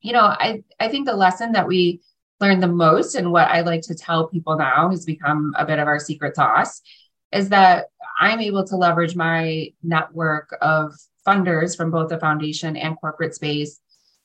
you 0.01 0.13
know, 0.13 0.25
I, 0.45 0.63
I 0.79 0.87
think 0.87 1.05
the 1.05 1.15
lesson 1.15 1.51
that 1.53 1.67
we 1.67 2.01
learned 2.39 2.61
the 2.61 2.67
most 2.67 3.15
and 3.15 3.31
what 3.31 3.49
I 3.49 3.61
like 3.61 3.81
to 3.83 3.95
tell 3.95 4.27
people 4.27 4.57
now 4.57 4.89
has 4.89 5.05
become 5.05 5.53
a 5.57 5.65
bit 5.65 5.79
of 5.79 5.87
our 5.87 5.99
secret 5.99 6.35
sauce 6.35 6.81
is 7.31 7.49
that 7.49 7.85
I'm 8.19 8.39
able 8.39 8.65
to 8.67 8.77
leverage 8.77 9.15
my 9.15 9.73
network 9.83 10.55
of 10.61 10.93
funders 11.27 11.75
from 11.75 11.91
both 11.91 12.09
the 12.09 12.19
foundation 12.19 12.77
and 12.77 12.99
corporate 12.99 13.35
space 13.35 13.81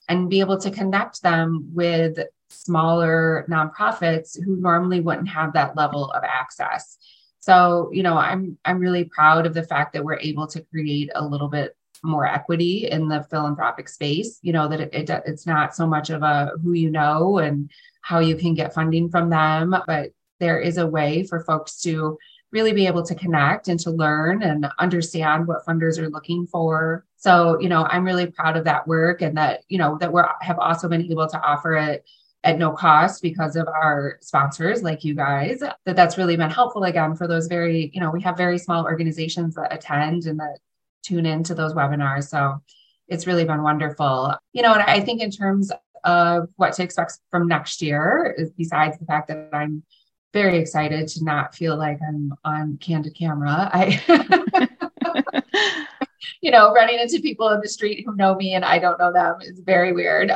and 0.07 0.29
be 0.29 0.39
able 0.39 0.59
to 0.59 0.71
connect 0.71 1.21
them 1.23 1.69
with 1.73 2.19
smaller 2.49 3.45
nonprofits 3.49 4.37
who 4.43 4.57
normally 4.57 4.99
wouldn't 4.99 5.29
have 5.29 5.53
that 5.53 5.75
level 5.75 6.11
of 6.11 6.23
access. 6.23 6.97
So, 7.41 7.89
you 7.91 8.03
know, 8.03 8.17
I'm 8.17 8.57
I'm 8.63 8.79
really 8.79 9.03
proud 9.03 9.45
of 9.45 9.53
the 9.53 9.63
fact 9.63 9.93
that 9.93 10.03
we're 10.03 10.19
able 10.19 10.47
to 10.47 10.61
create 10.61 11.09
a 11.13 11.25
little 11.25 11.49
bit 11.49 11.75
more 12.03 12.25
equity 12.25 12.87
in 12.89 13.07
the 13.07 13.23
philanthropic 13.29 13.87
space 13.87 14.39
you 14.41 14.51
know 14.51 14.67
that 14.67 14.81
it, 14.81 14.93
it, 14.93 15.09
it's 15.25 15.45
not 15.45 15.75
so 15.75 15.85
much 15.85 16.09
of 16.09 16.23
a 16.23 16.51
who 16.63 16.73
you 16.73 16.89
know 16.89 17.37
and 17.37 17.69
how 18.01 18.19
you 18.19 18.35
can 18.35 18.55
get 18.55 18.73
funding 18.73 19.09
from 19.09 19.29
them 19.29 19.75
but 19.85 20.11
there 20.39 20.59
is 20.59 20.77
a 20.77 20.87
way 20.87 21.23
for 21.23 21.43
folks 21.43 21.79
to 21.79 22.17
really 22.51 22.73
be 22.73 22.87
able 22.87 23.03
to 23.03 23.15
connect 23.15 23.67
and 23.67 23.79
to 23.79 23.91
learn 23.91 24.43
and 24.43 24.67
understand 24.79 25.47
what 25.47 25.65
funders 25.65 25.97
are 25.97 26.09
looking 26.09 26.45
for. 26.45 27.05
So 27.15 27.59
you 27.61 27.69
know 27.69 27.85
i'm 27.85 28.03
really 28.03 28.25
proud 28.25 28.57
of 28.57 28.65
that 28.65 28.87
work 28.87 29.21
and 29.21 29.37
that 29.37 29.61
you 29.69 29.77
know 29.77 29.97
that 29.99 30.11
we 30.11 30.21
have 30.41 30.57
also 30.57 30.89
been 30.89 31.05
able 31.05 31.27
to 31.27 31.41
offer 31.41 31.75
it 31.75 32.03
at 32.43 32.57
no 32.57 32.71
cost 32.71 33.21
because 33.21 33.55
of 33.55 33.67
our 33.67 34.17
sponsors 34.21 34.81
like 34.81 35.03
you 35.03 35.13
guys 35.13 35.59
that 35.59 35.95
that's 35.95 36.17
really 36.17 36.35
been 36.35 36.49
helpful 36.49 36.85
again 36.85 37.15
for 37.15 37.27
those 37.27 37.47
very 37.47 37.91
you 37.93 38.01
know 38.01 38.09
we 38.09 38.21
have 38.21 38.35
very 38.35 38.57
small 38.57 38.83
organizations 38.83 39.53
that 39.55 39.71
attend 39.71 40.25
and 40.25 40.39
that 40.39 40.57
tune 41.03 41.25
into 41.25 41.55
those 41.55 41.73
webinars. 41.73 42.29
So 42.29 42.61
it's 43.07 43.27
really 43.27 43.45
been 43.45 43.63
wonderful. 43.63 44.35
You 44.53 44.63
know 44.63 44.73
and 44.73 44.83
i 44.83 44.99
think 44.99 45.21
in 45.21 45.31
terms 45.31 45.71
of 46.03 46.49
what 46.55 46.73
to 46.73 46.83
expect 46.83 47.19
from 47.29 47.47
next 47.47 47.81
year 47.81 48.35
besides 48.57 48.97
the 48.97 49.05
fact 49.05 49.27
that 49.27 49.49
i'm 49.53 49.83
very 50.33 50.57
excited 50.57 51.07
to 51.07 51.23
not 51.23 51.53
feel 51.53 51.77
like 51.77 51.99
i'm 52.07 52.33
on 52.43 52.77
candid 52.81 53.15
camera 53.15 53.69
i 53.71 54.67
you 56.41 56.49
know 56.49 56.73
running 56.73 56.99
into 56.99 57.21
people 57.21 57.49
in 57.49 57.59
the 57.61 57.69
street 57.69 58.03
who 58.03 58.15
know 58.15 58.33
me 58.33 58.55
and 58.55 58.65
i 58.65 58.79
don't 58.79 58.97
know 58.97 59.13
them 59.13 59.35
is 59.41 59.59
very 59.59 59.93
weird 59.93 60.31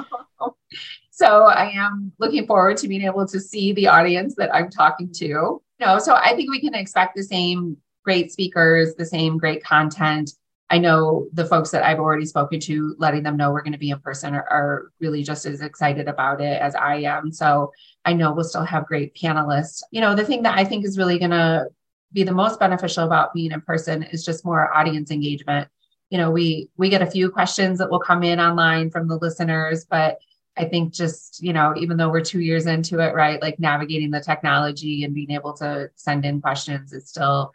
So 1.20 1.44
I 1.44 1.70
am 1.72 2.12
looking 2.18 2.46
forward 2.46 2.78
to 2.78 2.88
being 2.88 3.02
able 3.02 3.26
to 3.26 3.38
see 3.38 3.74
the 3.74 3.88
audience 3.88 4.36
that 4.36 4.54
I'm 4.54 4.70
talking 4.70 5.12
to. 5.16 5.26
You 5.26 5.62
know, 5.78 5.98
so 5.98 6.14
I 6.14 6.34
think 6.34 6.50
we 6.50 6.62
can 6.62 6.74
expect 6.74 7.14
the 7.14 7.22
same 7.22 7.76
great 8.06 8.32
speakers, 8.32 8.94
the 8.94 9.04
same 9.04 9.36
great 9.36 9.62
content. 9.62 10.30
I 10.70 10.78
know 10.78 11.28
the 11.34 11.44
folks 11.44 11.72
that 11.72 11.84
I've 11.84 11.98
already 11.98 12.24
spoken 12.24 12.58
to, 12.60 12.94
letting 12.96 13.22
them 13.22 13.36
know 13.36 13.52
we're 13.52 13.60
going 13.60 13.74
to 13.74 13.78
be 13.78 13.90
in 13.90 13.98
person 14.00 14.34
are, 14.34 14.46
are, 14.50 14.92
really 14.98 15.22
just 15.22 15.44
as 15.44 15.60
excited 15.60 16.08
about 16.08 16.40
it 16.40 16.58
as 16.62 16.74
I 16.74 17.00
am. 17.02 17.32
So 17.32 17.70
I 18.06 18.14
know 18.14 18.32
we'll 18.32 18.44
still 18.44 18.64
have 18.64 18.86
great 18.86 19.14
panelists. 19.14 19.82
You 19.90 20.00
know, 20.00 20.14
the 20.14 20.24
thing 20.24 20.42
that 20.44 20.58
I 20.58 20.64
think 20.64 20.86
is 20.86 20.96
really 20.96 21.18
going 21.18 21.32
to 21.32 21.66
be 22.14 22.22
the 22.22 22.32
most 22.32 22.58
beneficial 22.58 23.04
about 23.04 23.34
being 23.34 23.52
in 23.52 23.60
person 23.60 24.04
is 24.04 24.24
just 24.24 24.42
more 24.42 24.74
audience 24.74 25.10
engagement. 25.10 25.68
You 26.08 26.16
know, 26.16 26.30
we 26.30 26.70
we 26.78 26.88
get 26.88 27.02
a 27.02 27.10
few 27.10 27.30
questions 27.30 27.78
that 27.78 27.90
will 27.90 28.00
come 28.00 28.22
in 28.22 28.40
online 28.40 28.90
from 28.90 29.06
the 29.06 29.18
listeners, 29.18 29.84
but 29.84 30.18
I 30.56 30.64
think 30.64 30.92
just, 30.92 31.42
you 31.42 31.52
know, 31.52 31.74
even 31.76 31.96
though 31.96 32.10
we're 32.10 32.20
two 32.20 32.40
years 32.40 32.66
into 32.66 32.98
it, 32.98 33.14
right, 33.14 33.40
like 33.40 33.58
navigating 33.58 34.10
the 34.10 34.20
technology 34.20 35.04
and 35.04 35.14
being 35.14 35.30
able 35.30 35.52
to 35.54 35.90
send 35.94 36.24
in 36.24 36.40
questions 36.40 36.92
is 36.92 37.08
still, 37.08 37.52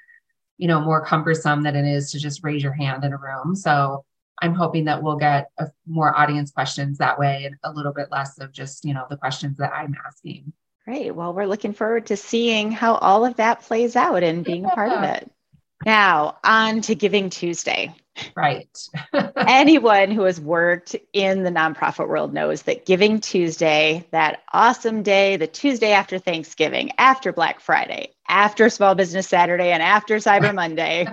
you 0.58 0.68
know, 0.68 0.80
more 0.80 1.06
cumbersome 1.06 1.62
than 1.62 1.76
it 1.76 1.86
is 1.86 2.12
to 2.12 2.20
just 2.20 2.44
raise 2.44 2.64
your 2.64 2.74
hand 2.74 3.04
in 3.04 3.14
a 3.14 3.18
room. 3.18 3.56
So 3.56 4.06
I'm 4.42 4.56
hoping 4.56 4.86
that 4.86 5.04
we'll 5.04 5.18
get 5.18 5.50
a, 5.58 5.68
more 5.86 6.18
audience 6.18 6.52
questions 6.52 6.98
that 6.98 7.20
way 7.20 7.46
and 7.46 7.56
a 7.64 7.72
little 7.72 7.94
bit 7.94 8.08
less 8.12 8.40
of 8.40 8.52
just, 8.52 8.86
you 8.86 8.94
know, 8.94 9.06
the 9.10 9.18
questions 9.18 9.58
that 9.58 9.74
I'm 9.74 9.96
asking. 10.06 10.54
Great. 10.86 11.12
Well, 11.16 11.34
we're 11.34 11.48
looking 11.48 11.74
forward 11.74 12.06
to 12.08 12.18
seeing 12.18 12.72
how 12.72 12.96
all 12.96 13.26
of 13.26 13.36
that 13.38 13.62
plays 13.62 13.96
out 13.96 14.24
and 14.24 14.44
being 14.46 14.64
yeah. 14.64 14.70
a 14.72 14.76
part 14.76 14.92
of 14.92 15.04
it. 15.04 15.32
Now, 15.86 16.38
on 16.44 16.82
to 16.82 16.96
Giving 16.96 17.30
Tuesday. 17.30 17.94
Right. 18.36 18.70
Anyone 19.38 20.10
who 20.10 20.24
has 20.24 20.40
worked 20.40 20.96
in 21.14 21.44
the 21.44 21.52
nonprofit 21.52 22.08
world 22.08 22.34
knows 22.34 22.64
that 22.64 22.86
Giving 22.86 23.20
Tuesday, 23.20 24.08
that 24.12 24.42
awesome 24.52 25.04
day, 25.04 25.38
the 25.38 25.48
Tuesday 25.48 25.92
after 25.92 26.18
Thanksgiving, 26.18 26.92
after 26.98 27.32
Black 27.32 27.60
Friday, 27.60 28.10
after 28.28 28.70
Small 28.70 28.96
Business 28.96 29.28
Saturday, 29.28 29.72
and 29.72 29.84
after 29.84 30.16
Cyber 30.16 30.56
Monday, 30.56 31.08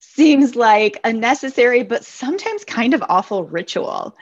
seems 0.00 0.56
like 0.56 0.98
a 1.04 1.12
necessary 1.12 1.82
but 1.82 2.04
sometimes 2.04 2.64
kind 2.64 2.94
of 2.94 3.02
awful 3.08 3.44
ritual. 3.44 4.16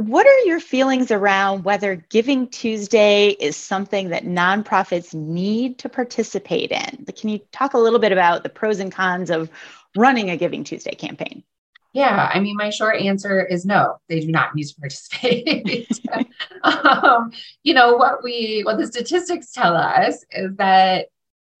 What 0.00 0.26
are 0.26 0.38
your 0.46 0.60
feelings 0.60 1.10
around 1.10 1.64
whether 1.64 1.96
Giving 1.96 2.48
Tuesday 2.48 3.36
is 3.38 3.54
something 3.54 4.08
that 4.08 4.24
nonprofits 4.24 5.12
need 5.12 5.78
to 5.80 5.90
participate 5.90 6.70
in? 6.70 7.04
Can 7.14 7.28
you 7.28 7.40
talk 7.52 7.74
a 7.74 7.78
little 7.78 7.98
bit 7.98 8.10
about 8.10 8.42
the 8.42 8.48
pros 8.48 8.80
and 8.80 8.90
cons 8.90 9.28
of 9.28 9.50
running 9.94 10.30
a 10.30 10.38
Giving 10.38 10.64
Tuesday 10.64 10.94
campaign? 10.94 11.44
Yeah, 11.92 12.30
I 12.32 12.40
mean, 12.40 12.56
my 12.56 12.70
short 12.70 12.96
answer 12.96 13.44
is 13.44 13.66
no, 13.66 13.98
they 14.08 14.20
do 14.20 14.30
not 14.30 14.54
need 14.54 14.68
to 14.68 14.74
participate. 14.76 15.86
um, 16.62 17.30
you 17.62 17.74
know, 17.74 17.96
what 17.96 18.24
we, 18.24 18.62
what 18.64 18.78
the 18.78 18.86
statistics 18.86 19.52
tell 19.52 19.76
us 19.76 20.24
is 20.30 20.56
that 20.56 21.08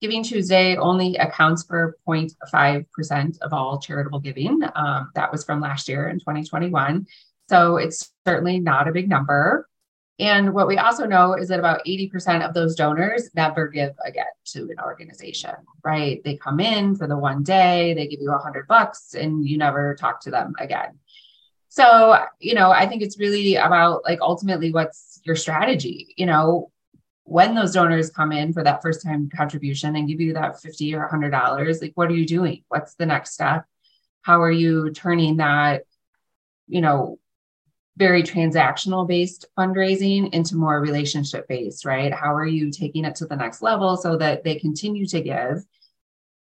Giving 0.00 0.22
Tuesday 0.22 0.78
only 0.78 1.16
accounts 1.16 1.64
for 1.64 1.98
0.5% 2.08 3.38
of 3.42 3.52
all 3.52 3.78
charitable 3.78 4.20
giving. 4.20 4.62
Um, 4.74 5.10
that 5.14 5.30
was 5.30 5.44
from 5.44 5.60
last 5.60 5.90
year 5.90 6.08
in 6.08 6.18
2021. 6.18 7.06
So 7.50 7.78
it's 7.78 8.12
certainly 8.24 8.60
not 8.60 8.86
a 8.86 8.92
big 8.92 9.08
number. 9.08 9.68
And 10.20 10.54
what 10.54 10.68
we 10.68 10.78
also 10.78 11.04
know 11.04 11.34
is 11.34 11.48
that 11.48 11.58
about 11.58 11.84
80% 11.84 12.46
of 12.46 12.54
those 12.54 12.76
donors 12.76 13.28
never 13.34 13.66
give 13.66 13.90
again 14.04 14.24
to 14.52 14.68
an 14.70 14.76
organization, 14.84 15.56
right? 15.82 16.22
They 16.22 16.36
come 16.36 16.60
in 16.60 16.94
for 16.94 17.08
the 17.08 17.18
one 17.18 17.42
day, 17.42 17.92
they 17.94 18.06
give 18.06 18.20
you 18.20 18.30
a 18.30 18.38
hundred 18.38 18.68
bucks 18.68 19.14
and 19.14 19.44
you 19.44 19.58
never 19.58 19.96
talk 19.96 20.20
to 20.20 20.30
them 20.30 20.54
again. 20.60 21.00
So, 21.70 22.18
you 22.38 22.54
know, 22.54 22.70
I 22.70 22.86
think 22.86 23.02
it's 23.02 23.18
really 23.18 23.56
about 23.56 24.04
like 24.04 24.20
ultimately 24.20 24.72
what's 24.72 25.20
your 25.24 25.34
strategy, 25.34 26.14
you 26.16 26.26
know, 26.26 26.70
when 27.24 27.56
those 27.56 27.72
donors 27.72 28.10
come 28.10 28.30
in 28.30 28.52
for 28.52 28.62
that 28.62 28.80
first 28.80 29.02
time 29.02 29.28
contribution 29.34 29.96
and 29.96 30.06
give 30.06 30.20
you 30.20 30.34
that 30.34 30.60
50 30.60 30.94
or 30.94 31.08
$100, 31.08 31.82
like 31.82 31.92
what 31.96 32.10
are 32.10 32.14
you 32.14 32.26
doing? 32.26 32.62
What's 32.68 32.94
the 32.94 33.06
next 33.06 33.32
step? 33.32 33.64
How 34.22 34.40
are 34.40 34.52
you 34.52 34.92
turning 34.92 35.38
that, 35.38 35.82
you 36.68 36.80
know, 36.80 37.19
very 38.00 38.22
transactional 38.22 39.06
based 39.06 39.44
fundraising 39.58 40.32
into 40.32 40.56
more 40.56 40.80
relationship 40.80 41.46
based, 41.48 41.84
right? 41.84 42.14
How 42.14 42.34
are 42.34 42.46
you 42.46 42.70
taking 42.70 43.04
it 43.04 43.14
to 43.16 43.26
the 43.26 43.36
next 43.36 43.60
level 43.60 43.98
so 43.98 44.16
that 44.16 44.42
they 44.42 44.54
continue 44.54 45.06
to 45.08 45.20
give? 45.20 45.62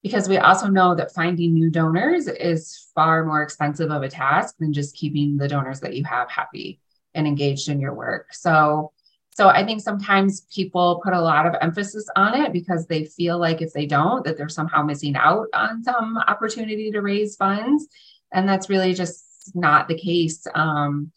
Because 0.02 0.30
we 0.30 0.38
also 0.38 0.68
know 0.68 0.96
that 0.96 1.14
finding 1.14 1.54
new 1.54 1.70
donors 1.70 2.30
is 2.30 2.90
far 2.96 3.26
more 3.26 3.44
expensive 3.44 3.92
of 3.92 4.04
a 4.04 4.08
task 4.08 4.56
than 4.58 4.72
just 4.72 4.96
keeping 4.96 5.36
the 5.36 5.50
donors 5.50 5.82
that 5.82 5.98
you 5.98 6.06
have 6.06 6.32
happy 6.32 6.80
and 7.14 7.28
engaged 7.28 7.68
in 7.68 7.82
your 7.82 7.94
work. 7.94 8.34
So, 8.34 8.94
so 9.32 9.50
I 9.50 9.66
think 9.66 9.82
sometimes 9.82 10.48
people 10.56 11.02
put 11.04 11.12
a 11.12 11.22
lot 11.22 11.46
of 11.46 11.56
emphasis 11.62 12.08
on 12.16 12.40
it 12.42 12.54
because 12.54 12.88
they 12.88 13.04
feel 13.04 13.38
like 13.38 13.62
if 13.62 13.74
they 13.74 13.86
don't, 13.86 14.24
that 14.24 14.38
they're 14.38 14.48
somehow 14.48 14.82
missing 14.82 15.18
out 15.18 15.48
on 15.54 15.84
some 15.84 16.18
opportunity 16.18 16.90
to 16.90 17.02
raise 17.02 17.36
funds. 17.36 17.86
And 18.32 18.48
that's 18.48 18.70
really 18.70 18.94
just 18.94 19.52
not 19.54 19.90
the 19.90 19.98
case. 19.98 20.48
Um, 20.56 21.12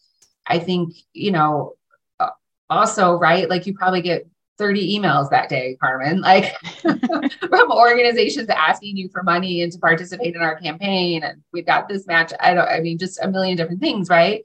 I 0.47 0.59
think, 0.59 0.93
you 1.13 1.31
know, 1.31 1.73
uh, 2.19 2.29
also, 2.69 3.13
right, 3.13 3.49
like 3.49 3.65
you 3.65 3.73
probably 3.73 4.01
get 4.01 4.27
30 4.57 4.99
emails 4.99 5.29
that 5.29 5.49
day, 5.49 5.77
Carmen, 5.81 6.21
like 6.21 6.55
from 6.81 7.71
organizations 7.71 8.49
asking 8.49 8.97
you 8.97 9.09
for 9.09 9.23
money 9.23 9.61
and 9.61 9.71
to 9.71 9.79
participate 9.79 10.35
in 10.35 10.41
our 10.41 10.59
campaign. 10.59 11.23
And 11.23 11.41
we've 11.51 11.65
got 11.65 11.87
this 11.87 12.05
match. 12.05 12.33
I 12.39 12.53
don't, 12.53 12.67
I 12.67 12.79
mean, 12.79 12.97
just 12.97 13.19
a 13.21 13.29
million 13.29 13.57
different 13.57 13.81
things, 13.81 14.09
right? 14.09 14.43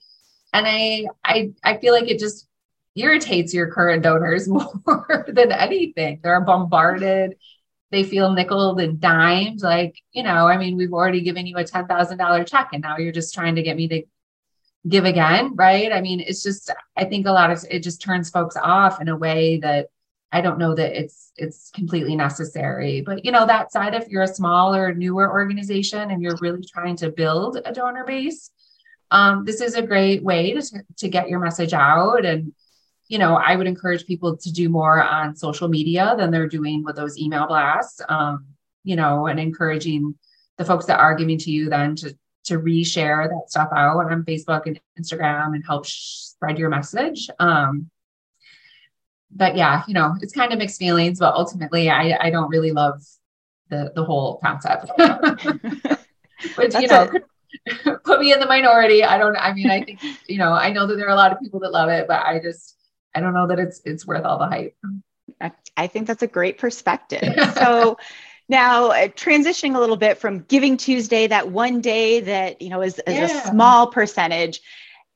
And 0.53 0.67
I, 0.67 1.07
I, 1.25 1.53
I 1.63 1.77
feel 1.77 1.93
like 1.93 2.09
it 2.09 2.19
just 2.19 2.49
irritates 2.97 3.53
your 3.53 3.71
current 3.71 4.03
donors 4.03 4.49
more 4.49 5.25
than 5.29 5.53
anything. 5.53 6.21
They're 6.23 6.41
bombarded. 6.41 7.37
They 7.91 8.05
feel 8.05 8.33
nickel 8.33 8.79
and 8.79 9.01
dimed. 9.01 9.63
Like, 9.63 9.97
you 10.13 10.23
know, 10.23 10.47
I 10.49 10.57
mean, 10.57 10.77
we've 10.77 10.93
already 10.93 11.21
given 11.21 11.47
you 11.47 11.57
a 11.57 11.65
$10,000 11.65 12.47
check 12.47 12.71
and 12.73 12.83
now 12.83 12.99
you're 12.99 13.13
just 13.13 13.35
trying 13.35 13.55
to 13.57 13.63
get 13.63 13.77
me 13.77 13.89
to 13.89 14.03
give 14.87 15.05
again, 15.05 15.53
right? 15.55 15.93
I 15.93 16.01
mean, 16.01 16.21
it's 16.21 16.43
just 16.43 16.71
I 16.97 17.05
think 17.05 17.27
a 17.27 17.33
lot 17.33 17.51
of 17.51 17.65
it 17.71 17.83
just 17.83 18.03
turns 18.03 18.31
folks 18.31 18.57
off 18.57 19.01
in 19.01 19.09
a 19.09 19.17
way 19.17 19.59
that 19.59 19.87
I 20.31 20.41
don't 20.41 20.59
know 20.59 20.75
that 20.75 21.01
it's 21.01 21.33
it's 21.37 21.71
completely 21.71 22.15
necessary. 22.15 23.01
But 23.01 23.25
you 23.25 23.33
know, 23.33 23.47
that 23.47 23.73
side 23.73 23.95
if 23.95 24.09
you're 24.09 24.23
a 24.23 24.29
smaller, 24.29 24.95
newer 24.95 25.31
organization 25.31 26.11
and 26.11 26.23
you're 26.23 26.37
really 26.41 26.65
trying 26.65 26.97
to 26.97 27.11
build 27.11 27.59
a 27.65 27.73
donor 27.73 28.05
base, 28.05 28.51
um, 29.11 29.45
this 29.45 29.61
is 29.61 29.75
a 29.75 29.83
great 29.83 30.23
way 30.23 30.53
to, 30.53 30.85
to 30.99 31.09
get 31.09 31.29
your 31.29 31.41
message 31.41 31.73
out. 31.73 32.25
And, 32.25 32.53
you 33.09 33.19
know, 33.19 33.37
I 33.37 33.57
would 33.57 33.67
encourage 33.67 34.07
people 34.07 34.37
to 34.37 34.53
do 34.53 34.69
more 34.69 35.03
on 35.03 35.35
social 35.35 35.69
media 35.69 36.15
than 36.19 36.31
they're 36.31 36.49
doing 36.49 36.85
with 36.85 36.97
those 36.97 37.19
email 37.19 37.47
blasts. 37.47 38.01
Um, 38.09 38.47
you 38.85 38.97
know, 38.97 39.27
and 39.27 39.41
encouraging 39.41 40.15
the 40.57 40.65
folks 40.65 40.87
that 40.87 40.99
are 40.99 41.15
giving 41.15 41.39
to 41.39 41.51
you 41.51 41.69
then 41.69 41.95
to 41.97 42.17
to 42.49 42.59
reshare 42.59 43.29
that 43.29 43.45
stuff 43.49 43.69
out 43.75 44.11
on 44.11 44.25
Facebook 44.25 44.67
and 44.67 44.81
Instagram 45.01 45.55
and 45.55 45.65
help 45.67 45.87
spread 45.87 46.59
your 46.59 46.69
message. 46.69 47.29
Um, 47.39 47.91
but 49.31 49.57
yeah, 49.57 49.83
you 49.87 49.95
know, 49.95 50.15
it's 50.21 50.33
kind 50.33 50.53
of 50.53 50.59
mixed 50.59 50.79
feelings, 50.79 51.19
but 51.19 51.35
ultimately 51.35 51.91
I, 51.91 52.17
I 52.21 52.31
don't 52.31 52.49
really 52.49 52.73
love 52.73 53.03
the, 53.69 53.93
the 53.95 54.05
whole 54.05 54.39
concept, 54.43 54.91
which, 56.57 56.75
you 56.75 56.89
know, 56.89 57.11
put 58.05 58.21
me 58.21 58.33
in 58.33 58.41
the 58.41 58.47
minority. 58.47 59.05
I 59.05 59.19
don't, 59.19 59.37
I 59.37 59.53
mean, 59.53 59.71
I 59.71 59.85
think, 59.85 60.01
you 60.27 60.39
know, 60.39 60.53
I 60.53 60.71
know 60.71 60.87
that 60.87 60.97
there 60.97 61.07
are 61.07 61.13
a 61.13 61.17
lot 61.17 61.33
of 61.33 61.41
people 61.41 61.61
that 61.61 61.73
love 61.73 61.91
it, 61.91 62.09
but 62.09 62.25
I 62.25 62.41
just, 62.41 62.77
I 63.15 63.21
don't 63.21 63.35
know 63.35 63.47
that 63.49 63.59
it's, 63.59 63.81
it's 63.85 64.07
worth 64.07 64.25
all 64.25 64.39
the 64.39 64.47
hype. 64.47 64.75
I 65.77 65.87
think 65.87 66.07
that's 66.07 66.23
a 66.23 66.27
great 66.27 66.59
perspective. 66.59 67.23
So 67.55 67.99
Now, 68.49 68.87
uh, 68.93 69.09
transitioning 69.09 69.77
a 69.77 69.81
little 69.81 69.97
bit 69.97 70.19
from 70.19 70.41
Giving 70.41 70.77
Tuesday, 70.77 71.27
that 71.27 71.51
one 71.51 71.81
day 71.81 72.21
that, 72.21 72.63
you 72.63 72.71
know, 72.71 72.81
is, 72.81 72.99
is 73.07 73.15
yeah. 73.15 73.25
a 73.25 73.47
small 73.51 73.89
percentage, 73.89 74.63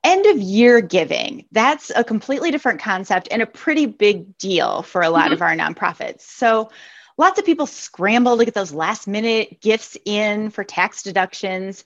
end 0.04 0.26
of 0.26 0.38
year 0.38 0.80
giving, 0.80 1.46
that's 1.52 1.90
a 1.94 2.04
completely 2.04 2.50
different 2.50 2.80
concept 2.80 3.28
and 3.30 3.40
a 3.40 3.46
pretty 3.46 3.86
big 3.86 4.36
deal 4.36 4.82
for 4.82 5.02
a 5.02 5.08
lot 5.08 5.26
mm-hmm. 5.26 5.34
of 5.34 5.42
our 5.42 5.54
nonprofits. 5.54 6.22
So, 6.22 6.70
lots 7.16 7.38
of 7.38 7.46
people 7.46 7.66
scramble 7.66 8.36
to 8.36 8.44
get 8.44 8.54
those 8.54 8.72
last 8.72 9.06
minute 9.06 9.60
gifts 9.60 9.96
in 10.04 10.50
for 10.50 10.64
tax 10.64 11.02
deductions. 11.02 11.84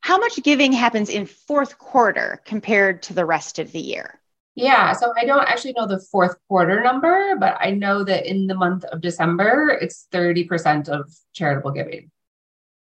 How 0.00 0.18
much 0.18 0.42
giving 0.42 0.72
happens 0.72 1.08
in 1.08 1.24
fourth 1.24 1.78
quarter 1.78 2.42
compared 2.44 3.04
to 3.04 3.14
the 3.14 3.24
rest 3.24 3.58
of 3.58 3.72
the 3.72 3.80
year? 3.80 4.20
Yeah, 4.56 4.92
so 4.92 5.12
I 5.16 5.24
don't 5.24 5.48
actually 5.48 5.72
know 5.72 5.86
the 5.86 5.98
fourth 5.98 6.36
quarter 6.48 6.80
number, 6.80 7.34
but 7.36 7.56
I 7.60 7.72
know 7.72 8.04
that 8.04 8.26
in 8.26 8.46
the 8.46 8.54
month 8.54 8.84
of 8.84 9.00
December, 9.00 9.76
it's 9.80 10.06
30% 10.12 10.88
of 10.88 11.12
charitable 11.32 11.72
giving. 11.72 12.10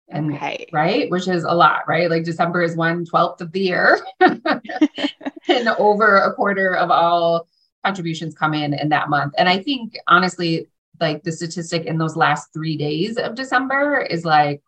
And, 0.09 0.33
okay. 0.33 0.67
Right, 0.73 1.09
which 1.09 1.29
is 1.29 1.45
a 1.45 1.53
lot, 1.53 1.87
right? 1.87 2.09
Like 2.09 2.25
December 2.25 2.61
is 2.61 2.75
one 2.75 3.05
twelfth 3.05 3.41
of 3.41 3.51
the 3.53 3.61
year, 3.61 3.99
and 4.19 5.67
over 5.79 6.17
a 6.17 6.33
quarter 6.33 6.75
of 6.75 6.91
all 6.91 7.47
contributions 7.83 8.35
come 8.35 8.53
in 8.53 8.73
in 8.73 8.89
that 8.89 9.09
month. 9.09 9.33
And 9.37 9.47
I 9.47 9.63
think 9.63 9.97
honestly, 10.07 10.67
like 10.99 11.23
the 11.23 11.31
statistic 11.31 11.85
in 11.85 11.97
those 11.97 12.15
last 12.15 12.53
three 12.53 12.77
days 12.77 13.17
of 13.17 13.35
December 13.35 14.01
is 14.01 14.25
like 14.25 14.61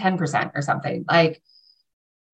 10% 0.00 0.52
or 0.54 0.62
something. 0.62 1.04
Like 1.10 1.42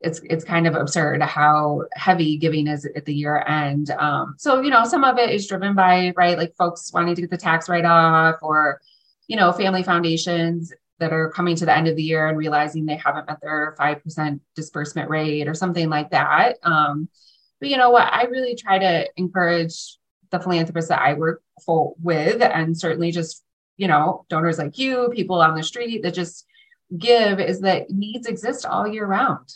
it's 0.00 0.20
it's 0.24 0.44
kind 0.44 0.66
of 0.66 0.74
absurd 0.74 1.22
how 1.22 1.82
heavy 1.94 2.36
giving 2.36 2.68
is 2.68 2.86
at 2.94 3.04
the 3.04 3.14
year 3.14 3.44
end. 3.46 3.90
Um, 3.90 4.36
so 4.38 4.60
you 4.60 4.70
know, 4.70 4.84
some 4.84 5.04
of 5.04 5.18
it 5.18 5.30
is 5.30 5.46
driven 5.46 5.74
by 5.74 6.12
right, 6.16 6.38
like 6.38 6.54
folks 6.56 6.92
wanting 6.92 7.14
to 7.16 7.20
get 7.20 7.30
the 7.30 7.36
tax 7.36 7.68
write 7.68 7.84
off, 7.84 8.36
or 8.42 8.80
you 9.26 9.36
know, 9.36 9.52
family 9.52 9.82
foundations 9.82 10.72
that 11.00 11.12
are 11.12 11.30
coming 11.30 11.56
to 11.56 11.64
the 11.64 11.76
end 11.76 11.88
of 11.88 11.96
the 11.96 12.02
year 12.02 12.28
and 12.28 12.38
realizing 12.38 12.86
they 12.86 12.96
haven't 12.96 13.26
met 13.26 13.40
their 13.40 13.74
five 13.76 14.02
percent 14.02 14.40
disbursement 14.54 15.10
rate 15.10 15.48
or 15.48 15.54
something 15.54 15.88
like 15.88 16.10
that. 16.10 16.56
Um, 16.62 17.08
but 17.60 17.68
you 17.68 17.76
know 17.76 17.90
what, 17.90 18.12
I 18.12 18.24
really 18.24 18.54
try 18.54 18.78
to 18.78 19.08
encourage 19.16 19.98
the 20.30 20.38
philanthropists 20.38 20.90
that 20.90 21.00
I 21.00 21.14
work 21.14 21.42
for 21.64 21.94
with, 22.00 22.40
and 22.40 22.78
certainly 22.78 23.10
just 23.10 23.42
you 23.76 23.88
know 23.88 24.26
donors 24.28 24.58
like 24.58 24.78
you, 24.78 25.10
people 25.12 25.40
on 25.40 25.56
the 25.56 25.62
street 25.64 26.04
that 26.04 26.14
just 26.14 26.46
give 26.96 27.40
is 27.40 27.62
that 27.62 27.90
needs 27.90 28.28
exist 28.28 28.64
all 28.64 28.86
year 28.86 29.04
round 29.04 29.52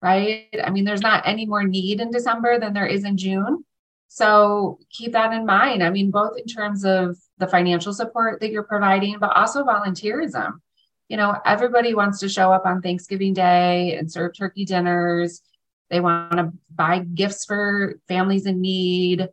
right? 0.00 0.48
I 0.62 0.70
mean, 0.70 0.84
there's 0.84 1.00
not 1.00 1.26
any 1.26 1.46
more 1.46 1.64
need 1.64 2.00
in 2.00 2.10
December 2.10 2.58
than 2.58 2.72
there 2.72 2.86
is 2.86 3.04
in 3.04 3.16
June. 3.16 3.64
So 4.08 4.78
keep 4.90 5.12
that 5.12 5.32
in 5.32 5.44
mind. 5.44 5.82
I 5.82 5.90
mean, 5.90 6.10
both 6.10 6.38
in 6.38 6.46
terms 6.46 6.84
of 6.84 7.16
the 7.38 7.46
financial 7.46 7.92
support 7.92 8.40
that 8.40 8.50
you're 8.50 8.62
providing, 8.62 9.18
but 9.18 9.36
also 9.36 9.64
volunteerism. 9.64 10.52
You 11.08 11.16
know, 11.16 11.36
everybody 11.44 11.94
wants 11.94 12.20
to 12.20 12.28
show 12.28 12.52
up 12.52 12.66
on 12.66 12.82
Thanksgiving 12.82 13.34
Day 13.34 13.96
and 13.96 14.10
serve 14.10 14.36
turkey 14.36 14.64
dinners. 14.64 15.42
They 15.90 16.00
want 16.00 16.32
to 16.32 16.52
buy 16.74 17.00
gifts 17.00 17.44
for 17.44 17.98
families 18.08 18.46
in 18.46 18.60
need. 18.60 19.28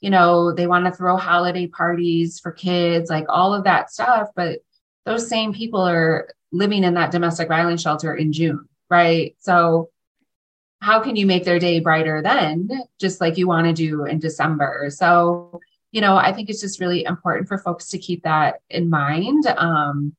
You 0.00 0.10
know, 0.10 0.52
they 0.52 0.66
want 0.66 0.86
to 0.86 0.92
throw 0.92 1.16
holiday 1.16 1.66
parties 1.66 2.40
for 2.40 2.52
kids, 2.52 3.10
like 3.10 3.26
all 3.28 3.54
of 3.54 3.64
that 3.64 3.90
stuff. 3.90 4.28
But 4.34 4.60
those 5.06 5.28
same 5.28 5.52
people 5.52 5.80
are 5.80 6.28
living 6.52 6.84
in 6.84 6.94
that 6.94 7.12
domestic 7.12 7.48
violence 7.48 7.82
shelter 7.82 8.14
in 8.14 8.32
June, 8.32 8.68
right? 8.88 9.36
So 9.38 9.90
how 10.80 11.00
can 11.00 11.14
you 11.14 11.26
make 11.26 11.44
their 11.44 11.58
day 11.58 11.78
brighter 11.80 12.22
then, 12.22 12.68
just 12.98 13.20
like 13.20 13.36
you 13.36 13.46
want 13.46 13.66
to 13.66 13.72
do 13.72 14.04
in 14.04 14.18
December? 14.18 14.88
So, 14.90 15.60
you 15.92 16.00
know, 16.00 16.16
I 16.16 16.32
think 16.32 16.48
it's 16.48 16.60
just 16.60 16.80
really 16.80 17.04
important 17.04 17.48
for 17.48 17.58
folks 17.58 17.88
to 17.88 17.98
keep 17.98 18.22
that 18.22 18.62
in 18.70 18.88
mind. 18.88 19.46
Um, 19.46 20.14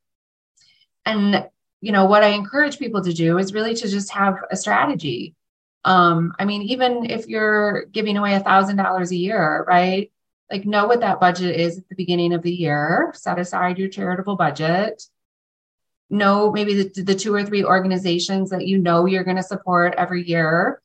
and, 1.06 1.48
you 1.82 1.92
know, 1.92 2.06
what 2.06 2.24
I 2.24 2.30
encourage 2.30 2.78
people 2.78 3.04
to 3.04 3.14
do 3.14 3.40
is 3.40 3.54
really 3.54 3.74
to 3.74 3.88
just 3.88 4.12
have 4.12 4.36
a 4.52 4.56
strategy. 4.56 5.36
Um, 5.84 6.34
I 6.38 6.46
mean, 6.46 6.62
even 6.64 7.10
if 7.10 7.28
you're 7.28 7.86
giving 7.86 8.18
away 8.18 8.36
a 8.36 8.40
thousand 8.40 8.76
dollars 8.76 9.12
a 9.12 9.16
year, 9.16 9.66
right? 9.68 10.12
Like 10.52 10.66
know 10.66 10.86
what 10.86 11.00
that 11.00 11.20
budget 11.20 11.60
is 11.60 11.80
at 11.80 11.90
the 11.90 11.96
beginning 11.96 12.34
of 12.34 12.44
the 12.44 12.52
year, 12.52 13.12
set 13.16 13.40
aside 13.40 13.80
your 13.80 13.90
charitable 13.90 14.36
budget 14.36 15.04
know 16.12 16.52
maybe 16.52 16.84
the, 16.84 17.04
the 17.04 17.16
two 17.16 17.34
or 17.34 17.44
three 17.44 17.64
organizations 17.64 18.50
that 18.50 18.68
you 18.68 18.78
know 18.78 19.06
you're 19.06 19.24
going 19.24 19.38
to 19.38 19.44
support 19.44 19.96
every 19.98 20.28
year. 20.28 20.82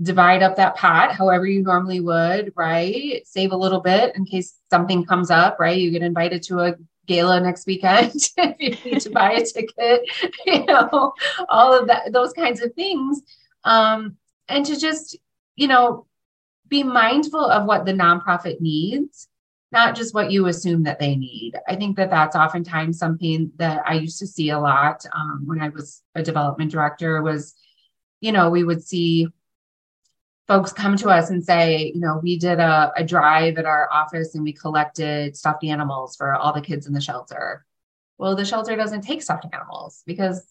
Divide 0.00 0.42
up 0.42 0.56
that 0.56 0.76
pot 0.76 1.12
however 1.12 1.46
you 1.46 1.62
normally 1.62 2.00
would 2.00 2.52
right? 2.56 3.22
Save 3.26 3.52
a 3.52 3.56
little 3.56 3.80
bit 3.80 4.16
in 4.16 4.24
case 4.24 4.54
something 4.70 5.04
comes 5.04 5.30
up 5.30 5.58
right? 5.60 5.78
You 5.78 5.90
get 5.90 6.02
invited 6.02 6.42
to 6.44 6.60
a 6.60 6.74
gala 7.06 7.40
next 7.40 7.66
weekend 7.66 8.14
if 8.36 8.84
you 8.84 8.92
need 8.92 9.00
to 9.00 9.10
buy 9.10 9.32
a 9.32 9.44
ticket 9.44 10.02
you 10.46 10.64
know 10.66 11.12
all 11.48 11.76
of 11.76 11.88
that 11.88 12.12
those 12.12 12.32
kinds 12.32 12.62
of 12.62 12.72
things. 12.74 13.22
Um, 13.64 14.16
and 14.48 14.64
to 14.66 14.78
just 14.78 15.16
you 15.56 15.68
know 15.68 16.06
be 16.68 16.82
mindful 16.82 17.44
of 17.44 17.66
what 17.66 17.84
the 17.84 17.92
nonprofit 17.92 18.60
needs 18.60 19.28
not 19.72 19.96
just 19.96 20.14
what 20.14 20.30
you 20.30 20.46
assume 20.46 20.82
that 20.82 20.98
they 20.98 21.16
need. 21.16 21.54
I 21.66 21.76
think 21.76 21.96
that 21.96 22.10
that's 22.10 22.36
oftentimes 22.36 22.98
something 22.98 23.50
that 23.56 23.82
I 23.86 23.94
used 23.94 24.18
to 24.18 24.26
see 24.26 24.50
a 24.50 24.58
lot 24.58 25.04
um, 25.12 25.42
when 25.46 25.60
I 25.60 25.70
was 25.70 26.02
a 26.14 26.22
development 26.22 26.70
director 26.70 27.22
was, 27.22 27.54
you 28.20 28.32
know, 28.32 28.50
we 28.50 28.64
would 28.64 28.84
see 28.86 29.28
folks 30.46 30.72
come 30.72 30.96
to 30.96 31.08
us 31.08 31.30
and 31.30 31.42
say, 31.42 31.92
you 31.94 32.00
know, 32.00 32.20
we 32.22 32.38
did 32.38 32.60
a, 32.60 32.92
a 32.96 33.04
drive 33.04 33.56
at 33.56 33.64
our 33.64 33.90
office 33.90 34.34
and 34.34 34.44
we 34.44 34.52
collected 34.52 35.36
stuffed 35.36 35.64
animals 35.64 36.16
for 36.16 36.34
all 36.34 36.52
the 36.52 36.60
kids 36.60 36.86
in 36.86 36.92
the 36.92 37.00
shelter. 37.00 37.64
Well, 38.18 38.36
the 38.36 38.44
shelter 38.44 38.76
doesn't 38.76 39.02
take 39.02 39.22
stuffed 39.22 39.46
animals 39.52 40.02
because 40.06 40.46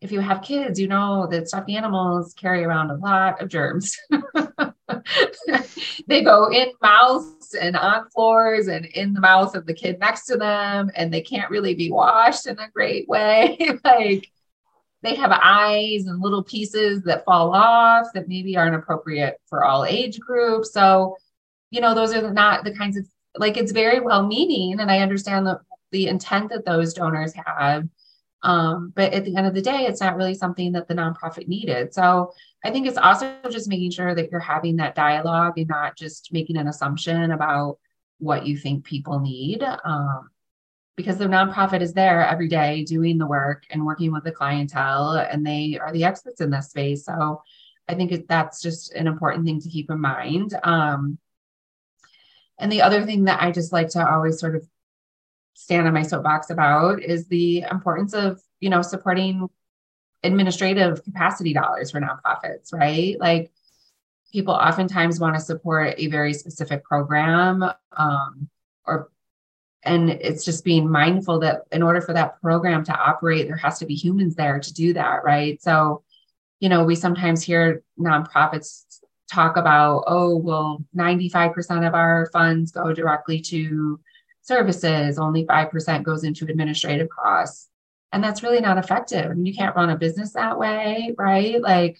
if 0.00 0.10
you 0.10 0.20
have 0.20 0.42
kids, 0.42 0.80
you 0.80 0.88
know 0.88 1.28
that 1.30 1.48
stuffed 1.48 1.70
animals 1.70 2.34
carry 2.34 2.64
around 2.64 2.90
a 2.90 2.96
lot 2.96 3.40
of 3.40 3.48
germs. 3.48 3.96
they 6.06 6.22
go 6.22 6.50
in 6.50 6.72
mouths 6.82 7.54
and 7.54 7.76
on 7.76 8.08
floors 8.10 8.68
and 8.68 8.84
in 8.86 9.14
the 9.14 9.20
mouth 9.20 9.54
of 9.54 9.66
the 9.66 9.74
kid 9.74 9.98
next 9.98 10.26
to 10.26 10.36
them, 10.36 10.90
and 10.94 11.12
they 11.12 11.20
can't 11.20 11.50
really 11.50 11.74
be 11.74 11.90
washed 11.90 12.46
in 12.46 12.58
a 12.58 12.70
great 12.70 13.08
way. 13.08 13.58
like 13.84 14.30
they 15.02 15.14
have 15.14 15.32
eyes 15.32 16.06
and 16.06 16.20
little 16.20 16.42
pieces 16.42 17.02
that 17.02 17.24
fall 17.24 17.54
off 17.54 18.06
that 18.14 18.28
maybe 18.28 18.56
aren't 18.56 18.74
appropriate 18.74 19.36
for 19.46 19.64
all 19.64 19.84
age 19.84 20.18
groups. 20.20 20.72
So, 20.72 21.16
you 21.70 21.80
know, 21.80 21.94
those 21.94 22.14
are 22.14 22.32
not 22.32 22.64
the 22.64 22.74
kinds 22.74 22.96
of 22.96 23.06
like 23.36 23.56
it's 23.56 23.72
very 23.72 24.00
well 24.00 24.26
meaning, 24.26 24.80
and 24.80 24.90
I 24.90 25.00
understand 25.00 25.46
the 25.46 25.60
the 25.92 26.08
intent 26.08 26.50
that 26.50 26.64
those 26.64 26.92
donors 26.92 27.32
have 27.46 27.88
um, 28.44 28.92
but 28.94 29.14
at 29.14 29.24
the 29.24 29.36
end 29.36 29.46
of 29.46 29.54
the 29.54 29.62
day, 29.62 29.86
it's 29.86 30.02
not 30.02 30.16
really 30.16 30.34
something 30.34 30.72
that 30.72 30.86
the 30.86 30.94
nonprofit 30.94 31.48
needed. 31.48 31.94
So 31.94 32.32
I 32.64 32.70
think 32.70 32.86
it's 32.86 32.98
also 32.98 33.36
just 33.50 33.68
making 33.68 33.90
sure 33.90 34.14
that 34.14 34.30
you're 34.30 34.40
having 34.40 34.76
that 34.76 34.94
dialogue 34.94 35.58
and 35.58 35.68
not 35.68 35.96
just 35.96 36.32
making 36.32 36.56
an 36.56 36.66
assumption 36.66 37.30
about 37.30 37.78
what 38.18 38.46
you 38.46 38.56
think 38.56 38.84
people 38.84 39.20
need. 39.20 39.62
Um, 39.62 40.30
because 40.96 41.18
the 41.18 41.26
nonprofit 41.26 41.82
is 41.82 41.92
there 41.92 42.26
every 42.26 42.48
day 42.48 42.84
doing 42.84 43.18
the 43.18 43.26
work 43.26 43.64
and 43.70 43.84
working 43.84 44.12
with 44.12 44.24
the 44.24 44.32
clientele, 44.32 45.16
and 45.16 45.44
they 45.44 45.78
are 45.78 45.92
the 45.92 46.04
experts 46.04 46.40
in 46.40 46.50
this 46.50 46.70
space. 46.70 47.04
So 47.04 47.42
I 47.88 47.94
think 47.94 48.28
that's 48.28 48.62
just 48.62 48.94
an 48.94 49.06
important 49.06 49.44
thing 49.44 49.60
to 49.60 49.68
keep 49.68 49.90
in 49.90 50.00
mind. 50.00 50.54
Um, 50.62 51.18
and 52.58 52.70
the 52.70 52.82
other 52.82 53.04
thing 53.04 53.24
that 53.24 53.42
I 53.42 53.50
just 53.50 53.72
like 53.72 53.88
to 53.90 54.08
always 54.08 54.38
sort 54.38 54.56
of 54.56 54.66
stand 55.54 55.86
on 55.86 55.94
my 55.94 56.02
soapbox 56.02 56.50
about 56.50 57.02
is 57.02 57.26
the 57.26 57.64
importance 57.70 58.14
of 58.14 58.40
you 58.60 58.70
know 58.70 58.82
supporting 58.82 59.48
administrative 60.24 61.02
capacity 61.04 61.52
dollars 61.52 61.90
for 61.90 62.00
nonprofits 62.00 62.72
right 62.72 63.16
like 63.20 63.50
people 64.32 64.54
oftentimes 64.54 65.20
want 65.20 65.34
to 65.34 65.40
support 65.40 65.94
a 65.98 66.08
very 66.08 66.34
specific 66.34 66.82
program 66.84 67.62
um, 67.96 68.48
or 68.86 69.10
and 69.84 70.10
it's 70.10 70.44
just 70.44 70.64
being 70.64 70.90
mindful 70.90 71.38
that 71.40 71.62
in 71.70 71.82
order 71.82 72.00
for 72.00 72.14
that 72.14 72.40
program 72.40 72.82
to 72.84 72.94
operate 72.94 73.46
there 73.46 73.56
has 73.56 73.78
to 73.78 73.86
be 73.86 73.94
humans 73.94 74.34
there 74.34 74.58
to 74.58 74.72
do 74.72 74.92
that 74.92 75.22
right 75.24 75.62
so 75.62 76.02
you 76.58 76.68
know 76.68 76.84
we 76.84 76.94
sometimes 76.94 77.42
hear 77.42 77.82
nonprofits 78.00 78.84
talk 79.30 79.56
about 79.56 80.04
oh 80.06 80.36
well 80.36 80.84
95% 80.96 81.86
of 81.86 81.94
our 81.94 82.28
funds 82.32 82.72
go 82.72 82.92
directly 82.92 83.40
to 83.40 83.98
services, 84.44 85.18
only 85.18 85.46
5% 85.46 86.02
goes 86.02 86.22
into 86.22 86.44
administrative 86.44 87.08
costs. 87.08 87.70
And 88.14 88.22
that's 88.22 88.44
really 88.44 88.60
not 88.60 88.78
effective. 88.78 89.36
Mean, 89.36 89.44
you 89.44 89.54
can't 89.54 89.74
run 89.74 89.90
a 89.90 89.96
business 89.98 90.34
that 90.34 90.56
way, 90.56 91.12
right? 91.18 91.60
Like, 91.60 91.98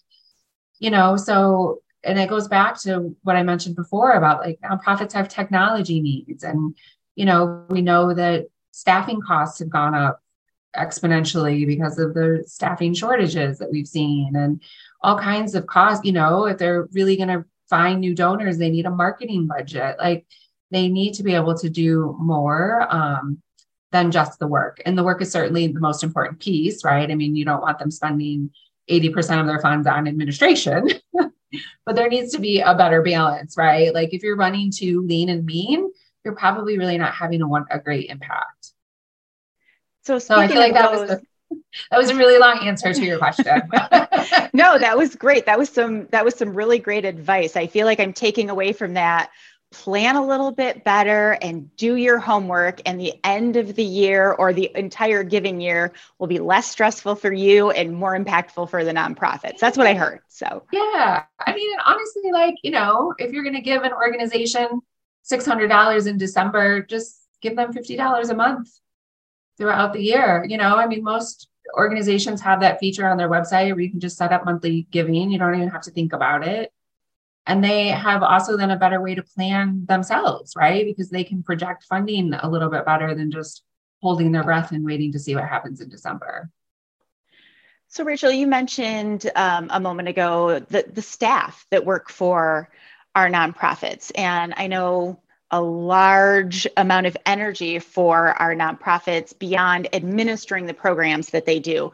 you 0.79 0.90
know, 0.90 1.16
so, 1.16 1.81
and 2.05 2.20
it 2.20 2.29
goes 2.29 2.46
back 2.46 2.81
to 2.83 3.16
what 3.24 3.35
I 3.35 3.42
mentioned 3.42 3.74
before 3.74 4.12
about 4.12 4.40
like 4.40 4.61
nonprofits 4.61 5.12
have 5.12 5.29
technology 5.29 6.00
needs. 6.00 6.44
And, 6.44 6.77
you 7.16 7.24
know, 7.24 7.64
we 7.68 7.83
know 7.83 8.14
that 8.14 8.46
staffing 8.70 9.20
costs 9.22 9.59
have 9.59 9.70
gone 9.70 9.96
up 9.96 10.20
exponentially 10.77 11.66
because 11.66 11.98
of 11.98 12.14
the 12.14 12.44
staffing 12.46 12.94
shortages 12.94 13.59
that 13.59 13.72
we've 13.72 13.88
seen 13.88 14.37
and 14.37 14.62
all 15.03 15.18
kinds 15.18 15.57
of 15.57 15.66
costs. 15.66 16.05
You 16.05 16.12
know, 16.12 16.46
if 16.46 16.59
they're 16.59 16.88
really 16.92 17.16
going 17.16 17.29
to 17.29 17.44
find 17.68 18.00
new 18.00 18.14
donors, 18.14 18.57
they 18.57 18.70
need 18.70 18.87
a 18.87 18.90
marketing 18.90 19.48
budget. 19.48 19.96
Like, 19.98 20.27
they 20.70 20.87
need 20.88 21.14
to 21.14 21.24
be 21.24 21.35
able 21.35 21.57
to 21.59 21.68
do 21.68 22.16
more 22.20 22.87
um, 22.88 23.42
than 23.94 24.11
just 24.11 24.40
the 24.40 24.48
work. 24.48 24.83
And 24.85 24.98
the 24.98 25.04
work 25.04 25.22
is 25.22 25.30
certainly 25.30 25.68
the 25.68 25.78
most 25.78 26.02
important 26.02 26.40
piece, 26.40 26.83
right? 26.85 27.09
I 27.09 27.14
mean, 27.14 27.37
you 27.37 27.44
don't 27.44 27.62
want 27.62 27.78
them 27.78 27.92
spending 27.92 28.50
80% 28.90 29.40
of 29.40 29.46
their 29.46 29.61
funds 29.61 29.87
on 29.87 30.09
administration, 30.09 30.88
but 31.14 31.94
there 31.94 32.09
needs 32.09 32.33
to 32.33 32.40
be 32.40 32.59
a 32.59 32.74
better 32.74 33.02
balance, 33.02 33.57
right? 33.57 33.94
Like 33.94 34.12
if 34.12 34.24
you're 34.24 34.37
running 34.37 34.72
too 34.72 35.02
lean 35.02 35.28
and 35.28 35.46
mean, 35.46 35.92
you're 36.24 36.35
probably 36.35 36.76
really 36.76 36.98
not 36.98 37.14
having 37.14 37.40
a, 37.40 37.46
one, 37.46 37.66
a 37.70 37.78
great 37.78 38.11
impact. 38.11 38.72
So, 40.02 40.18
so 40.18 40.35
I 40.35 40.48
feel 40.48 40.59
like 40.59 40.74
that 40.74 40.90
was 40.90 41.09
the, 41.09 41.22
that 41.92 41.98
was 41.98 42.11
a 42.11 42.16
really 42.16 42.38
long 42.38 42.66
answer 42.66 42.92
to 42.92 43.04
your 43.04 43.18
question. 43.18 43.62
no, 44.52 44.76
that 44.76 44.98
was 44.98 45.14
great. 45.14 45.46
That 45.46 45.57
was 45.57 45.68
some 45.68 46.09
that 46.11 46.24
was 46.24 46.35
some 46.35 46.52
really 46.52 46.80
great 46.80 47.04
advice. 47.04 47.54
I 47.54 47.68
feel 47.68 47.87
like 47.87 48.00
I'm 48.00 48.12
taking 48.12 48.50
away 48.50 48.72
from 48.72 48.94
that 48.94 49.30
plan 49.74 50.14
a 50.14 50.24
little 50.24 50.52
bit 50.52 50.84
better 50.84 51.32
and 51.42 51.74
do 51.76 51.96
your 51.96 52.18
homework 52.18 52.80
and 52.87 53.00
the 53.00 53.12
end 53.24 53.56
of 53.56 53.74
the 53.74 53.82
year 53.82 54.30
or 54.32 54.52
the 54.52 54.70
entire 54.76 55.24
giving 55.24 55.60
year 55.60 55.92
will 56.18 56.28
be 56.28 56.38
less 56.38 56.70
stressful 56.70 57.16
for 57.16 57.32
you 57.32 57.70
and 57.70 57.92
more 57.92 58.16
impactful 58.16 58.70
for 58.70 58.84
the 58.84 58.92
nonprofits. 58.92 59.58
That's 59.58 59.76
what 59.76 59.88
i 59.88 59.94
heard 59.94 60.20
so. 60.28 60.62
Yeah 60.72 61.24
i 61.40 61.54
mean 61.54 61.76
honestly 61.84 62.30
like 62.32 62.54
you 62.62 62.70
know 62.70 63.14
if 63.18 63.32
you're 63.32 63.42
going 63.42 63.56
to 63.56 63.60
give 63.60 63.82
an 63.82 63.92
organization 63.92 64.80
$600 65.30 66.06
in 66.06 66.18
december 66.18 66.82
just 66.82 67.26
give 67.42 67.56
them 67.56 67.72
$50 67.72 68.30
a 68.30 68.34
month 68.34 68.70
throughout 69.58 69.92
the 69.92 70.02
year 70.02 70.46
you 70.48 70.56
know? 70.56 70.76
I 70.76 70.87
mean 70.87 71.02
most 71.02 71.48
organizations 71.76 72.40
have 72.42 72.60
that 72.60 72.78
feature 72.78 73.08
on 73.08 73.16
their 73.16 73.28
website 73.28 73.72
where 73.72 73.80
you 73.80 73.90
can 73.90 73.98
just 73.98 74.16
set 74.18 74.32
up 74.32 74.44
monthly 74.44 74.87
giving. 74.90 75.30
You 75.30 75.38
don't 75.38 75.54
even 75.56 75.70
have 75.70 75.82
to 75.82 75.90
think 75.90 76.12
about 76.12 76.46
it 76.46 76.72
and 77.46 77.62
they 77.62 77.88
have 77.88 78.22
also 78.22 78.57
then 78.57 78.70
a 78.70 78.76
better 78.76 79.00
way 79.00 79.14
to 79.14 79.22
plan 79.22 79.85
themselves 79.87 80.54
right? 80.57 80.85
Because 80.85 81.11
they 81.11 81.24
can 81.24 81.42
project 81.42 81.85
funding 81.85 82.35
a 82.35 82.48
little 82.48 82.70
bit 82.70 82.87
better 82.87 83.14
than 83.14 83.30
just 83.30 83.62
holding 84.02 84.33
their 84.33 84.44
breath 84.44 84.72
and 84.72 84.85
waiting 84.85 85.12
to 85.12 85.18
see 85.18 85.35
what 85.35 85.48
happens 85.48 85.80
in 85.80 85.88
december. 85.88 86.50
So 87.88 88.04
rachel 88.04 88.30
you 88.30 88.46
mentioned 88.46 89.30
um, 89.37 89.68
a 89.70 89.80
moment 89.80 90.09
ago 90.09 90.59
the, 90.59 90.85
the 90.92 91.02
staff 91.02 91.66
that 91.70 91.85
work 91.85 92.11
for 92.11 92.70
our 93.14 93.28
nonprofits. 93.28 94.11
And 94.14 94.54
i 94.57 94.66
know 94.66 95.20
a 95.50 95.61
large 95.61 96.66
amount 96.76 97.07
of 97.07 97.16
energy 97.26 97.78
for 97.78 98.30
our 98.42 98.57
nonprofits 98.57 99.38
beyond 99.38 99.87
administering 99.92 100.66
the 100.66 100.74
programs 100.74 101.30
that 101.30 101.46
they 101.46 101.61
do 101.61 101.92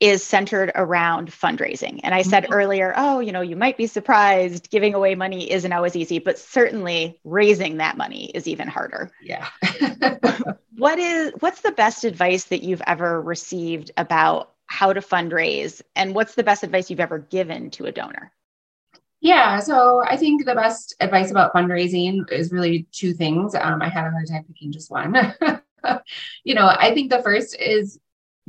is 0.00 0.24
centered 0.24 0.72
around 0.74 1.30
fundraising. 1.30 2.00
And 2.02 2.14
I 2.14 2.22
said 2.22 2.44
mm-hmm. 2.44 2.54
earlier, 2.54 2.94
oh, 2.96 3.20
you 3.20 3.32
know, 3.32 3.42
you 3.42 3.54
might 3.54 3.76
be 3.76 3.86
surprised 3.86 4.70
giving 4.70 4.94
away 4.94 5.14
money 5.14 5.50
isn't 5.50 5.72
always 5.72 5.94
easy, 5.94 6.18
but 6.18 6.38
certainly 6.38 7.20
raising 7.22 7.76
that 7.76 7.98
money 7.98 8.30
is 8.34 8.48
even 8.48 8.66
harder. 8.66 9.10
Yeah. 9.22 9.46
what 10.76 10.98
is 10.98 11.32
what's 11.40 11.60
the 11.60 11.72
best 11.72 12.04
advice 12.04 12.44
that 12.44 12.62
you've 12.62 12.82
ever 12.86 13.20
received 13.20 13.90
about 13.98 14.52
how 14.66 14.92
to 14.92 15.00
fundraise 15.00 15.82
and 15.94 16.14
what's 16.14 16.34
the 16.34 16.44
best 16.44 16.62
advice 16.62 16.88
you've 16.88 17.00
ever 17.00 17.18
given 17.18 17.70
to 17.72 17.84
a 17.84 17.92
donor? 17.92 18.32
Yeah, 19.20 19.60
so 19.60 20.02
I 20.02 20.16
think 20.16 20.46
the 20.46 20.54
best 20.54 20.96
advice 20.98 21.30
about 21.30 21.52
fundraising 21.52 22.30
is 22.32 22.52
really 22.52 22.86
two 22.90 23.12
things. 23.12 23.54
Um, 23.54 23.82
I 23.82 23.90
had 23.90 24.06
a 24.06 24.10
hard 24.10 24.26
time 24.28 24.44
picking 24.44 24.72
just 24.72 24.90
one. 24.90 25.14
you 26.44 26.54
know, 26.54 26.66
I 26.66 26.94
think 26.94 27.10
the 27.10 27.22
first 27.22 27.54
is 27.60 27.98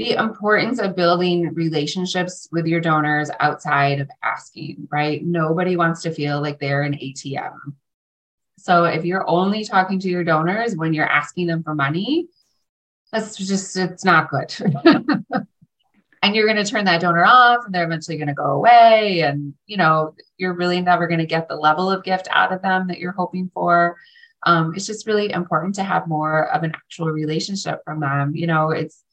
the 0.01 0.13
importance 0.13 0.79
of 0.79 0.95
building 0.95 1.53
relationships 1.53 2.47
with 2.51 2.65
your 2.65 2.81
donors 2.81 3.29
outside 3.39 3.99
of 3.99 4.09
asking, 4.23 4.87
right? 4.91 5.23
Nobody 5.23 5.75
wants 5.75 6.01
to 6.01 6.11
feel 6.11 6.41
like 6.41 6.59
they're 6.59 6.81
an 6.81 6.95
ATM. 6.95 7.55
So 8.57 8.85
if 8.85 9.05
you're 9.05 9.29
only 9.29 9.63
talking 9.63 9.99
to 9.99 10.09
your 10.09 10.23
donors 10.23 10.75
when 10.75 10.95
you're 10.95 11.05
asking 11.05 11.45
them 11.45 11.61
for 11.61 11.75
money, 11.75 12.27
that's 13.11 13.35
just, 13.37 13.77
it's 13.77 14.03
not 14.03 14.31
good. 14.31 14.51
and 16.23 16.35
you're 16.35 16.47
going 16.47 16.63
to 16.63 16.69
turn 16.69 16.85
that 16.85 17.01
donor 17.01 17.23
off 17.23 17.65
and 17.65 17.73
they're 17.73 17.85
eventually 17.85 18.17
going 18.17 18.27
to 18.27 18.33
go 18.33 18.53
away. 18.53 19.21
And, 19.21 19.53
you 19.67 19.77
know, 19.77 20.15
you're 20.37 20.55
really 20.55 20.81
never 20.81 21.05
going 21.05 21.19
to 21.19 21.27
get 21.27 21.47
the 21.47 21.55
level 21.55 21.91
of 21.91 22.03
gift 22.03 22.27
out 22.31 22.51
of 22.51 22.63
them 22.63 22.87
that 22.87 22.97
you're 22.97 23.11
hoping 23.11 23.51
for. 23.53 23.97
Um, 24.47 24.73
it's 24.75 24.87
just 24.87 25.05
really 25.05 25.31
important 25.31 25.75
to 25.75 25.83
have 25.83 26.07
more 26.07 26.51
of 26.51 26.63
an 26.63 26.71
actual 26.73 27.11
relationship 27.11 27.83
from 27.85 27.99
them. 27.99 28.35
You 28.35 28.47
know, 28.47 28.71
it's, 28.71 29.03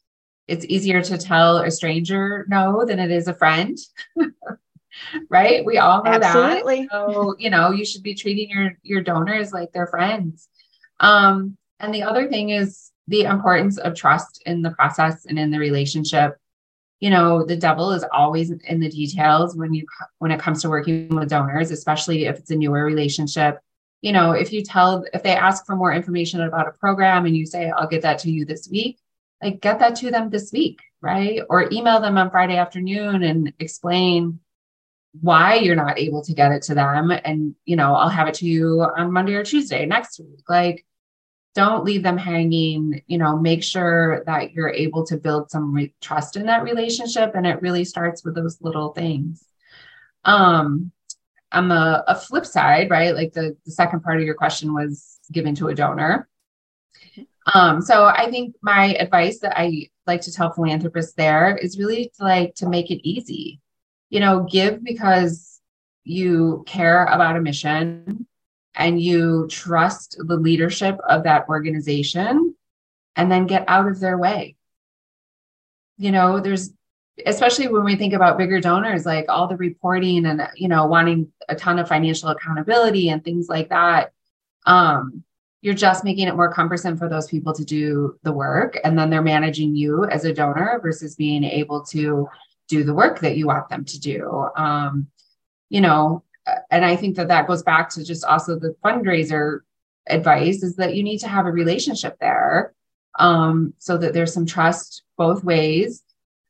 it's 0.48 0.64
easier 0.66 1.02
to 1.02 1.18
tell 1.18 1.58
a 1.58 1.70
stranger 1.70 2.46
no 2.48 2.84
than 2.84 2.98
it 2.98 3.10
is 3.10 3.28
a 3.28 3.34
friend. 3.34 3.78
right? 5.30 5.64
We 5.64 5.78
all 5.78 6.02
know 6.02 6.10
Absolutely. 6.12 6.82
that. 6.82 6.90
So, 6.90 7.36
you 7.38 7.50
know, 7.50 7.70
you 7.70 7.84
should 7.84 8.02
be 8.02 8.14
treating 8.14 8.50
your 8.50 8.72
your 8.82 9.02
donors 9.02 9.52
like 9.52 9.72
their 9.72 9.86
friends. 9.86 10.48
Um, 11.00 11.56
and 11.80 11.94
the 11.94 12.02
other 12.02 12.28
thing 12.28 12.50
is 12.50 12.90
the 13.06 13.22
importance 13.22 13.78
of 13.78 13.94
trust 13.94 14.42
in 14.46 14.62
the 14.62 14.70
process 14.70 15.26
and 15.26 15.38
in 15.38 15.50
the 15.50 15.58
relationship. 15.58 16.36
You 17.00 17.10
know, 17.10 17.44
the 17.44 17.56
devil 17.56 17.92
is 17.92 18.04
always 18.12 18.50
in 18.50 18.80
the 18.80 18.88
details 18.88 19.56
when 19.56 19.72
you 19.72 19.86
when 20.18 20.30
it 20.30 20.40
comes 20.40 20.62
to 20.62 20.68
working 20.68 21.14
with 21.14 21.28
donors, 21.28 21.70
especially 21.70 22.24
if 22.24 22.38
it's 22.38 22.50
a 22.50 22.56
newer 22.56 22.84
relationship. 22.84 23.60
You 24.02 24.12
know, 24.12 24.32
if 24.32 24.52
you 24.52 24.62
tell 24.62 25.04
if 25.12 25.22
they 25.22 25.34
ask 25.34 25.66
for 25.66 25.76
more 25.76 25.92
information 25.92 26.40
about 26.40 26.68
a 26.68 26.72
program 26.72 27.26
and 27.26 27.36
you 27.36 27.46
say, 27.46 27.70
I'll 27.70 27.88
get 27.88 28.02
that 28.02 28.18
to 28.20 28.30
you 28.30 28.44
this 28.44 28.68
week, 28.70 28.98
like 29.42 29.60
get 29.60 29.78
that 29.78 29.96
to 29.96 30.10
them 30.10 30.30
this 30.30 30.52
week, 30.52 30.80
right? 31.00 31.40
Or 31.48 31.68
email 31.70 32.00
them 32.00 32.18
on 32.18 32.30
Friday 32.30 32.56
afternoon 32.56 33.22
and 33.22 33.52
explain 33.58 34.40
why 35.20 35.54
you're 35.56 35.76
not 35.76 35.98
able 35.98 36.22
to 36.24 36.34
get 36.34 36.52
it 36.52 36.62
to 36.62 36.74
them. 36.74 37.10
And, 37.10 37.54
you 37.64 37.76
know, 37.76 37.94
I'll 37.94 38.08
have 38.08 38.28
it 38.28 38.34
to 38.34 38.46
you 38.46 38.82
on 38.82 39.12
Monday 39.12 39.34
or 39.34 39.44
Tuesday 39.44 39.86
next 39.86 40.18
week. 40.20 40.48
Like, 40.48 40.84
don't 41.54 41.84
leave 41.84 42.02
them 42.02 42.18
hanging, 42.18 43.02
you 43.06 43.18
know, 43.18 43.36
make 43.36 43.64
sure 43.64 44.22
that 44.26 44.52
you're 44.52 44.68
able 44.68 45.04
to 45.06 45.16
build 45.16 45.50
some 45.50 45.72
re- 45.72 45.94
trust 46.00 46.36
in 46.36 46.46
that 46.46 46.62
relationship. 46.62 47.32
And 47.34 47.46
it 47.46 47.62
really 47.62 47.84
starts 47.84 48.24
with 48.24 48.34
those 48.34 48.58
little 48.60 48.92
things. 48.92 49.44
Um, 50.24 50.92
on 51.50 51.68
the 51.68 52.04
a 52.06 52.14
flip 52.14 52.44
side, 52.44 52.90
right? 52.90 53.14
Like 53.14 53.32
the, 53.32 53.56
the 53.64 53.72
second 53.72 54.02
part 54.02 54.18
of 54.18 54.24
your 54.24 54.34
question 54.34 54.74
was 54.74 55.18
given 55.32 55.54
to 55.56 55.68
a 55.68 55.74
donor. 55.74 56.28
Um, 57.54 57.80
so 57.80 58.06
I 58.06 58.30
think 58.30 58.56
my 58.62 58.94
advice 58.94 59.38
that 59.40 59.58
I 59.58 59.88
like 60.06 60.20
to 60.22 60.32
tell 60.32 60.52
philanthropists 60.52 61.14
there 61.14 61.56
is 61.56 61.78
really 61.78 62.12
to 62.16 62.22
like 62.24 62.54
to 62.56 62.68
make 62.68 62.90
it 62.90 63.06
easy. 63.08 63.60
You 64.10 64.20
know, 64.20 64.46
give 64.50 64.82
because 64.82 65.60
you 66.04 66.64
care 66.66 67.04
about 67.04 67.36
a 67.36 67.40
mission 67.40 68.26
and 68.74 69.00
you 69.00 69.46
trust 69.50 70.16
the 70.18 70.36
leadership 70.36 70.98
of 71.08 71.24
that 71.24 71.48
organization 71.48 72.54
and 73.16 73.30
then 73.30 73.46
get 73.46 73.64
out 73.68 73.88
of 73.88 74.00
their 74.00 74.16
way. 74.16 74.56
You 75.96 76.12
know, 76.12 76.40
there's 76.40 76.70
especially 77.26 77.68
when 77.68 77.84
we 77.84 77.96
think 77.96 78.14
about 78.14 78.38
bigger 78.38 78.60
donors 78.60 79.04
like 79.04 79.26
all 79.28 79.48
the 79.48 79.56
reporting 79.56 80.24
and 80.26 80.48
you 80.54 80.68
know 80.68 80.86
wanting 80.86 81.32
a 81.48 81.54
ton 81.54 81.78
of 81.78 81.88
financial 81.88 82.28
accountability 82.28 83.08
and 83.08 83.24
things 83.24 83.48
like 83.48 83.70
that 83.70 84.12
um 84.66 85.24
you're 85.60 85.74
just 85.74 86.04
making 86.04 86.28
it 86.28 86.36
more 86.36 86.52
cumbersome 86.52 86.96
for 86.96 87.08
those 87.08 87.26
people 87.26 87.52
to 87.52 87.64
do 87.64 88.16
the 88.22 88.32
work 88.32 88.78
and 88.84 88.98
then 88.98 89.10
they're 89.10 89.22
managing 89.22 89.74
you 89.74 90.04
as 90.04 90.24
a 90.24 90.32
donor 90.32 90.78
versus 90.82 91.16
being 91.16 91.42
able 91.44 91.84
to 91.84 92.28
do 92.68 92.84
the 92.84 92.94
work 92.94 93.20
that 93.20 93.36
you 93.36 93.46
want 93.46 93.68
them 93.68 93.84
to 93.84 93.98
do. 93.98 94.46
Um, 94.56 95.08
you 95.68 95.80
know 95.80 96.22
and 96.70 96.84
i 96.84 96.96
think 96.96 97.16
that 97.16 97.28
that 97.28 97.46
goes 97.46 97.62
back 97.62 97.88
to 97.90 98.04
just 98.04 98.24
also 98.24 98.58
the 98.58 98.74
fundraiser 98.84 99.60
advice 100.08 100.62
is 100.62 100.76
that 100.76 100.94
you 100.94 101.02
need 101.02 101.18
to 101.18 101.28
have 101.28 101.46
a 101.46 101.52
relationship 101.52 102.16
there 102.20 102.74
um, 103.18 103.74
so 103.78 103.98
that 103.98 104.14
there's 104.14 104.32
some 104.32 104.46
trust 104.46 105.02
both 105.16 105.42
ways 105.42 106.02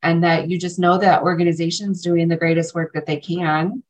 and 0.02 0.22
that 0.22 0.48
you 0.48 0.58
just 0.58 0.78
know 0.78 0.98
that 0.98 1.22
organization's 1.22 2.02
doing 2.02 2.28
the 2.28 2.36
greatest 2.36 2.74
work 2.74 2.92
that 2.92 3.06
they 3.06 3.16
can 3.16 3.82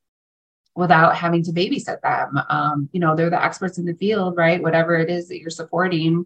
without 0.79 1.17
having 1.17 1.43
to 1.43 1.51
babysit 1.51 2.01
them. 2.03 2.41
Um, 2.49 2.89
you 2.93 3.01
know, 3.01 3.17
they're 3.17 3.31
the 3.31 3.45
experts 3.45 3.79
in 3.79 3.85
the 3.85 3.95
field, 3.95 4.37
right? 4.37 4.63
Whatever 4.63 4.95
it 4.95 5.11
is 5.11 5.27
that 5.29 5.41
you're 5.41 5.51
supporting. 5.51 6.25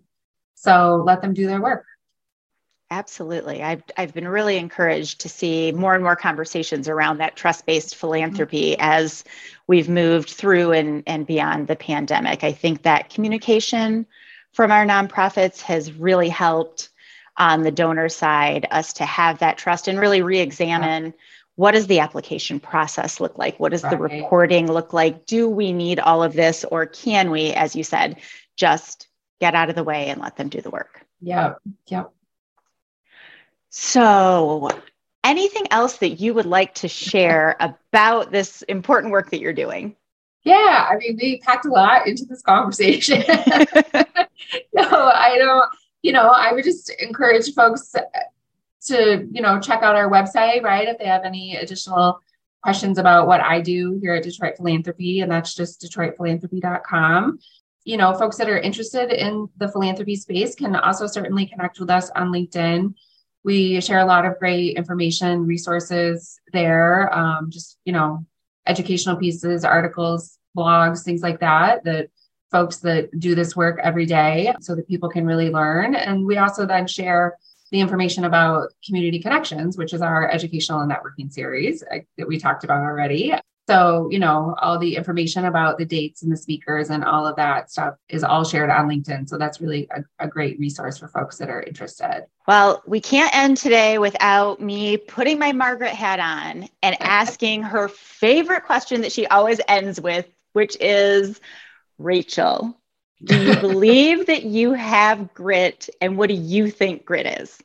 So 0.54 1.02
let 1.06 1.22
them 1.22 1.32
do 1.32 1.46
their 1.46 1.62
work. 1.62 1.86
Absolutely. 2.90 3.62
I've, 3.62 3.82
I've 3.96 4.12
been 4.12 4.28
really 4.28 4.58
encouraged 4.58 5.22
to 5.22 5.30
see 5.30 5.72
more 5.72 5.94
and 5.94 6.04
more 6.04 6.16
conversations 6.16 6.86
around 6.86 7.18
that 7.18 7.34
trust 7.34 7.64
based 7.64 7.96
philanthropy 7.96 8.72
mm-hmm. 8.72 8.82
as 8.82 9.24
we've 9.66 9.88
moved 9.88 10.28
through 10.28 10.72
and, 10.72 11.02
and 11.06 11.26
beyond 11.26 11.66
the 11.66 11.76
pandemic. 11.76 12.44
I 12.44 12.52
think 12.52 12.82
that 12.82 13.08
communication 13.08 14.04
from 14.52 14.70
our 14.70 14.84
nonprofits 14.84 15.62
has 15.62 15.94
really 15.94 16.28
helped 16.28 16.90
on 17.38 17.62
the 17.62 17.70
donor 17.70 18.10
side 18.10 18.68
us 18.70 18.92
to 18.92 19.06
have 19.06 19.38
that 19.38 19.56
trust 19.56 19.88
and 19.88 19.98
really 19.98 20.20
re 20.20 20.38
examine 20.38 21.14
what 21.56 21.72
does 21.72 21.86
the 21.86 22.00
application 22.00 22.60
process 22.60 23.20
look 23.20 23.36
like? 23.36 23.58
What 23.60 23.72
does 23.72 23.82
right. 23.82 23.90
the 23.90 23.98
reporting 23.98 24.70
look 24.70 24.92
like? 24.92 25.26
Do 25.26 25.48
we 25.48 25.72
need 25.72 26.00
all 26.00 26.22
of 26.22 26.32
this, 26.32 26.64
or 26.64 26.86
can 26.86 27.30
we, 27.30 27.52
as 27.52 27.76
you 27.76 27.84
said, 27.84 28.20
just 28.56 29.08
get 29.40 29.54
out 29.54 29.68
of 29.68 29.76
the 29.76 29.84
way 29.84 30.08
and 30.08 30.20
let 30.20 30.36
them 30.36 30.48
do 30.48 30.60
the 30.60 30.70
work? 30.70 31.04
Yeah. 31.20 31.54
Yep. 31.88 32.12
So, 33.68 34.68
anything 35.24 35.66
else 35.70 35.98
that 35.98 36.20
you 36.20 36.34
would 36.34 36.46
like 36.46 36.74
to 36.76 36.88
share 36.88 37.56
about 37.60 38.30
this 38.30 38.62
important 38.62 39.12
work 39.12 39.30
that 39.30 39.40
you're 39.40 39.52
doing? 39.52 39.96
Yeah, 40.44 40.88
I 40.90 40.96
mean, 40.96 41.18
we 41.20 41.38
packed 41.38 41.66
a 41.66 41.70
lot 41.70 42.06
into 42.06 42.24
this 42.24 42.42
conversation. 42.42 43.22
no, 44.74 44.84
I 44.84 45.36
don't. 45.38 45.70
you 46.02 46.12
know, 46.12 46.28
I 46.28 46.52
would 46.52 46.64
just 46.64 46.90
encourage 46.98 47.54
folks 47.54 47.94
to, 48.87 49.27
you 49.31 49.42
know, 49.42 49.61
check 49.61 49.83
out 49.83 49.97
our 49.97 50.11
website, 50.11 50.62
right? 50.62 50.88
If 50.88 50.99
they 50.99 51.07
have 51.07 51.25
any 51.25 51.57
additional 51.57 52.21
questions 52.62 52.99
about 52.99 53.27
what 53.27 53.40
I 53.40 53.61
do 53.61 53.99
here 54.01 54.14
at 54.14 54.23
Detroit 54.23 54.57
Philanthropy, 54.57 55.21
and 55.21 55.31
that's 55.31 55.55
just 55.55 55.81
detroitphilanthropy.com. 55.83 57.38
You 57.85 57.97
know, 57.97 58.14
folks 58.14 58.37
that 58.37 58.49
are 58.49 58.59
interested 58.59 59.11
in 59.11 59.49
the 59.57 59.68
philanthropy 59.68 60.14
space 60.14 60.55
can 60.55 60.77
also 60.77 61.07
certainly 61.07 61.47
connect 61.47 61.81
with 61.81 61.90
us 61.90 62.11
on 62.11 62.29
LinkedIn. 62.29 62.95
We 63.45 63.81
share 63.81 63.99
a 63.99 64.05
lot 64.05 64.25
of 64.25 64.38
great 64.38 64.77
information, 64.77 65.47
resources 65.47 66.38
there, 66.53 67.12
um, 67.12 67.51
just, 67.51 67.79
you 67.85 67.92
know, 67.92 68.25
educational 68.66 69.16
pieces, 69.16 69.64
articles, 69.64 70.38
blogs, 70.57 71.03
things 71.03 71.23
like 71.23 71.40
that, 71.40 71.83
that 71.85 72.11
folks 72.53 72.77
that 72.79 73.18
do 73.18 73.35
this 73.35 73.57
work 73.57 73.81
every 73.83 74.07
day 74.07 74.55
so 74.61 74.77
that 74.77 74.87
people 74.87 75.09
can 75.09 75.27
really 75.27 75.51
learn. 75.51 75.97
And 75.97 76.25
we 76.25 76.37
also 76.37 76.66
then 76.66 76.87
share 76.87 77.37
the 77.72 77.80
information 77.80 78.24
about 78.24 78.68
Community 78.85 79.18
Connections, 79.18 79.76
which 79.76 79.94
is 79.94 80.02
our 80.02 80.30
educational 80.30 80.80
and 80.80 80.92
networking 80.92 81.32
series 81.32 81.82
uh, 81.82 81.98
that 82.18 82.28
we 82.28 82.38
talked 82.38 82.64
about 82.64 82.82
already. 82.82 83.35
So, 83.66 84.08
you 84.11 84.18
know, 84.18 84.54
all 84.61 84.78
the 84.78 84.96
information 84.96 85.46
about 85.46 85.78
the 85.78 85.87
dates 85.87 86.22
and 86.22 86.30
the 86.30 86.37
speakers 86.37 86.90
and 86.90 87.02
all 87.04 87.26
of 87.26 87.37
that 87.37 87.70
stuff 87.70 87.94
is 88.08 88.24
all 88.24 88.44
shared 88.44 88.70
on 88.70 88.88
LinkedIn. 88.88 89.28
So 89.28 89.38
that's 89.38 89.61
really 89.61 89.88
a, 89.90 90.02
a, 90.18 90.28
great 90.28 90.58
resource 90.58 90.98
for 90.98 91.06
folks 91.08 91.38
that 91.38 91.48
are 91.48 91.62
interested. 91.62 92.26
Well, 92.46 92.82
we 92.87 93.00
can't 93.00 93.35
end 93.35 93.56
today 93.56 93.98
without 93.98 94.61
me 94.61 94.96
putting 94.96 95.38
my 95.38 95.52
Margaret 95.52 95.94
hat 95.94 96.18
on 96.18 96.68
and 96.82 96.96
asking 97.00 97.62
her 97.62 97.88
favorite 97.88 98.64
question 98.64 99.00
that 99.02 99.12
she 99.12 99.26
always 99.28 99.61
ends 99.68 100.00
with, 100.00 100.28
which 100.52 100.76
is 100.80 101.40
Rachel, 101.98 102.76
do 103.24 103.40
you 103.40 103.56
believe 103.56 104.26
that 104.26 104.44
you 104.44 104.72
have 104.72 105.32
grit 105.35 105.88
and 106.00 106.16
what 106.16 106.28
do 106.28 106.35
you 106.35 106.70
think 106.70 107.04
grit 107.04 107.26
is? 107.40 107.58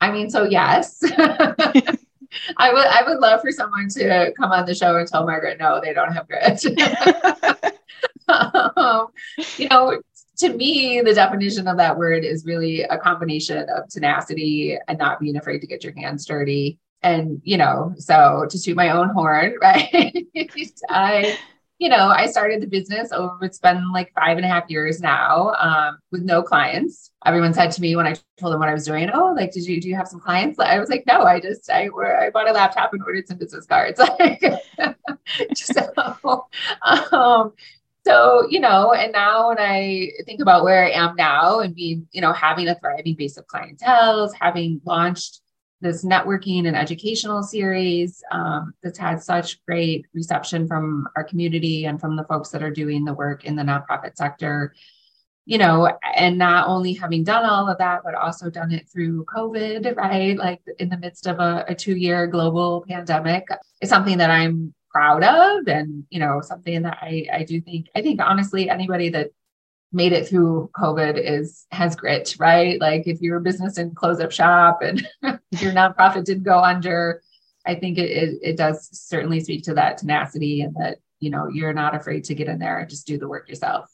I 0.00 0.10
mean, 0.10 0.30
so 0.30 0.44
yes. 0.44 1.02
I 2.56 2.72
would 2.72 2.86
I 2.86 3.02
would 3.06 3.18
love 3.18 3.40
for 3.42 3.52
someone 3.52 3.88
to 3.90 4.32
come 4.38 4.52
on 4.52 4.64
the 4.64 4.74
show 4.74 4.96
and 4.96 5.06
tell 5.06 5.26
Margaret 5.26 5.58
no, 5.58 5.80
they 5.82 5.92
don't 5.92 6.12
have 6.12 6.26
grit. 6.26 6.64
um, 8.76 9.08
you 9.58 9.68
know, 9.68 10.00
to 10.38 10.54
me, 10.54 11.00
the 11.02 11.14
definition 11.14 11.68
of 11.68 11.76
that 11.76 11.96
word 11.96 12.24
is 12.24 12.44
really 12.44 12.82
a 12.82 12.98
combination 12.98 13.68
of 13.68 13.88
tenacity 13.88 14.78
and 14.88 14.98
not 14.98 15.20
being 15.20 15.36
afraid 15.36 15.60
to 15.60 15.66
get 15.66 15.84
your 15.84 15.94
hands 15.94 16.26
dirty. 16.26 16.78
And, 17.02 17.40
you 17.44 17.56
know, 17.56 17.94
so 17.96 18.46
to 18.48 18.58
shoot 18.58 18.76
my 18.76 18.90
own 18.90 19.10
horn, 19.10 19.54
right? 19.62 20.26
I 20.88 21.38
you 21.78 21.88
know, 21.88 22.08
I 22.08 22.26
started 22.26 22.62
the 22.62 22.66
business 22.66 23.10
over, 23.12 23.44
it's 23.44 23.58
been 23.58 23.90
like 23.92 24.12
five 24.14 24.36
and 24.36 24.46
a 24.46 24.48
half 24.48 24.70
years 24.70 25.00
now 25.00 25.52
um, 25.58 25.98
with 26.12 26.22
no 26.22 26.42
clients. 26.42 27.10
Everyone 27.26 27.52
said 27.52 27.72
to 27.72 27.80
me 27.80 27.96
when 27.96 28.06
I 28.06 28.14
told 28.38 28.52
them 28.52 28.60
what 28.60 28.68
I 28.68 28.74
was 28.74 28.86
doing, 28.86 29.10
oh, 29.12 29.32
like, 29.36 29.52
did 29.52 29.66
you, 29.66 29.80
do 29.80 29.88
you 29.88 29.96
have 29.96 30.06
some 30.08 30.20
clients? 30.20 30.58
I 30.60 30.78
was 30.78 30.88
like, 30.88 31.04
no, 31.06 31.22
I 31.22 31.40
just, 31.40 31.68
I, 31.70 31.88
I 31.88 32.30
bought 32.30 32.48
a 32.48 32.52
laptop 32.52 32.92
and 32.92 33.02
ordered 33.02 33.26
some 33.26 33.38
business 33.38 33.66
cards. 33.66 34.00
so, 35.54 36.46
um, 37.12 37.52
so, 38.04 38.46
you 38.48 38.58
know, 38.58 38.92
and 38.92 39.12
now 39.12 39.48
when 39.48 39.58
I 39.58 40.10
think 40.24 40.40
about 40.40 40.64
where 40.64 40.84
I 40.84 40.90
am 40.90 41.14
now 41.14 41.60
and 41.60 41.74
being, 41.74 42.08
you 42.12 42.20
know, 42.20 42.32
having 42.32 42.68
a 42.68 42.74
thriving 42.76 43.14
base 43.14 43.36
of 43.36 43.46
clientele, 43.46 44.32
having 44.40 44.80
launched 44.84 45.41
this 45.82 46.04
networking 46.04 46.66
and 46.66 46.76
educational 46.76 47.42
series 47.42 48.22
um, 48.30 48.72
that's 48.82 48.98
had 48.98 49.22
such 49.22 49.62
great 49.66 50.06
reception 50.14 50.66
from 50.66 51.06
our 51.16 51.24
community 51.24 51.84
and 51.84 52.00
from 52.00 52.16
the 52.16 52.24
folks 52.24 52.50
that 52.50 52.62
are 52.62 52.70
doing 52.70 53.04
the 53.04 53.12
work 53.12 53.44
in 53.44 53.56
the 53.56 53.62
nonprofit 53.62 54.16
sector. 54.16 54.74
You 55.44 55.58
know 55.58 55.90
and 56.16 56.38
not 56.38 56.68
only 56.68 56.92
having 56.92 57.24
done 57.24 57.44
all 57.44 57.68
of 57.68 57.78
that 57.78 58.02
but 58.04 58.14
also 58.14 58.48
done 58.48 58.70
it 58.70 58.88
through 58.88 59.24
covid 59.24 59.96
right? 59.96 60.38
Like 60.38 60.60
in 60.78 60.88
the 60.88 60.96
midst 60.96 61.26
of 61.26 61.40
a, 61.40 61.64
a 61.66 61.74
two 61.74 61.96
year 61.96 62.28
global 62.28 62.84
pandemic 62.88 63.48
is 63.80 63.88
something 63.88 64.18
that 64.18 64.30
i'm 64.30 64.72
proud 64.92 65.24
of 65.24 65.66
and 65.66 66.04
you 66.10 66.20
know 66.20 66.40
something 66.42 66.82
that 66.82 66.98
i 67.00 67.26
i 67.32 67.42
do 67.42 67.60
think 67.60 67.88
i 67.96 68.02
think 68.02 68.20
honestly 68.20 68.70
anybody 68.70 69.08
that 69.08 69.30
made 69.92 70.12
it 70.12 70.26
through 70.28 70.70
COVID 70.74 71.20
is 71.22 71.66
has 71.70 71.94
grit, 71.94 72.34
right? 72.38 72.80
Like 72.80 73.06
if 73.06 73.20
your 73.20 73.40
business 73.40 73.74
didn't 73.74 73.96
close 73.96 74.20
up 74.20 74.32
shop 74.32 74.82
and 74.82 75.06
your 75.22 75.72
nonprofit 75.72 76.24
didn't 76.24 76.44
go 76.44 76.58
under, 76.58 77.22
I 77.66 77.74
think 77.74 77.98
it, 77.98 78.10
it, 78.10 78.38
it 78.42 78.56
does 78.56 78.88
certainly 78.92 79.40
speak 79.40 79.64
to 79.64 79.74
that 79.74 79.98
tenacity 79.98 80.62
and 80.62 80.74
that 80.76 80.98
you 81.20 81.30
know 81.30 81.48
you're 81.48 81.72
not 81.72 81.94
afraid 81.94 82.24
to 82.24 82.34
get 82.34 82.48
in 82.48 82.58
there 82.58 82.78
and 82.78 82.90
just 82.90 83.06
do 83.06 83.18
the 83.18 83.28
work 83.28 83.48
yourself. 83.48 83.90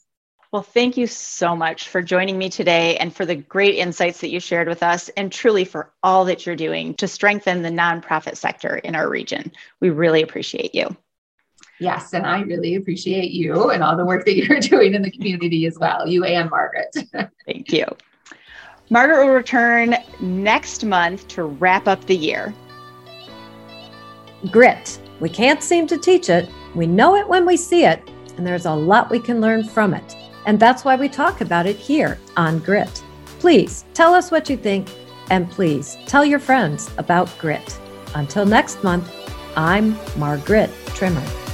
Well, 0.51 0.63
thank 0.63 0.97
you 0.97 1.05
so 1.05 1.55
much 1.55 1.89
for 1.89 2.01
joining 2.01 2.35
me 2.35 2.49
today 2.49 2.97
and 2.97 3.15
for 3.15 3.23
the 3.23 3.35
great 3.35 3.75
insights 3.75 4.21
that 4.21 4.29
you 4.29 4.39
shared 4.39 4.67
with 4.67 4.81
us, 4.81 5.09
and 5.09 5.31
truly 5.31 5.63
for 5.63 5.93
all 6.01 6.25
that 6.25 6.45
you're 6.45 6.55
doing 6.55 6.95
to 6.95 7.07
strengthen 7.07 7.61
the 7.61 7.69
nonprofit 7.69 8.35
sector 8.35 8.75
in 8.75 8.95
our 8.95 9.07
region. 9.07 9.51
We 9.79 9.91
really 9.91 10.23
appreciate 10.23 10.73
you. 10.73 10.97
Yes, 11.79 12.13
and 12.13 12.25
I 12.25 12.41
really 12.41 12.75
appreciate 12.75 13.31
you 13.31 13.69
and 13.71 13.81
all 13.81 13.95
the 13.95 14.05
work 14.05 14.25
that 14.25 14.35
you're 14.35 14.59
doing 14.59 14.93
in 14.93 15.01
the 15.01 15.11
community 15.11 15.65
as 15.65 15.77
well, 15.79 16.07
you 16.07 16.23
and 16.25 16.49
Margaret. 16.49 16.95
Thank 17.45 17.71
you. 17.71 17.85
Margaret 18.89 19.25
will 19.25 19.33
return 19.33 19.95
next 20.19 20.83
month 20.83 21.27
to 21.29 21.43
wrap 21.43 21.87
up 21.87 22.05
the 22.05 22.15
year. 22.15 22.53
Grit. 24.51 24.99
We 25.19 25.29
can't 25.29 25.61
seem 25.61 25.85
to 25.87 25.97
teach 25.97 26.29
it. 26.29 26.49
We 26.75 26.87
know 26.87 27.15
it 27.15 27.27
when 27.27 27.45
we 27.45 27.57
see 27.57 27.85
it, 27.85 28.01
and 28.37 28.47
there's 28.47 28.65
a 28.65 28.73
lot 28.73 29.09
we 29.09 29.19
can 29.19 29.41
learn 29.41 29.63
from 29.63 29.93
it. 29.93 30.15
And 30.45 30.59
that's 30.59 30.85
why 30.85 30.95
we 30.95 31.09
talk 31.09 31.41
about 31.41 31.65
it 31.65 31.75
here 31.75 32.17
on 32.37 32.59
Grit. 32.59 33.03
Please 33.39 33.85
tell 33.93 34.13
us 34.13 34.31
what 34.31 34.49
you 34.49 34.57
think, 34.57 34.89
and 35.29 35.49
please 35.51 35.97
tell 36.05 36.25
your 36.25 36.39
friends 36.39 36.89
about 36.97 37.29
Grit. 37.37 37.77
Until 38.15 38.45
next 38.45 38.83
month, 38.83 39.11
I'm 39.55 39.97
Margaret 40.17 40.69
Trimmer. 40.87 41.48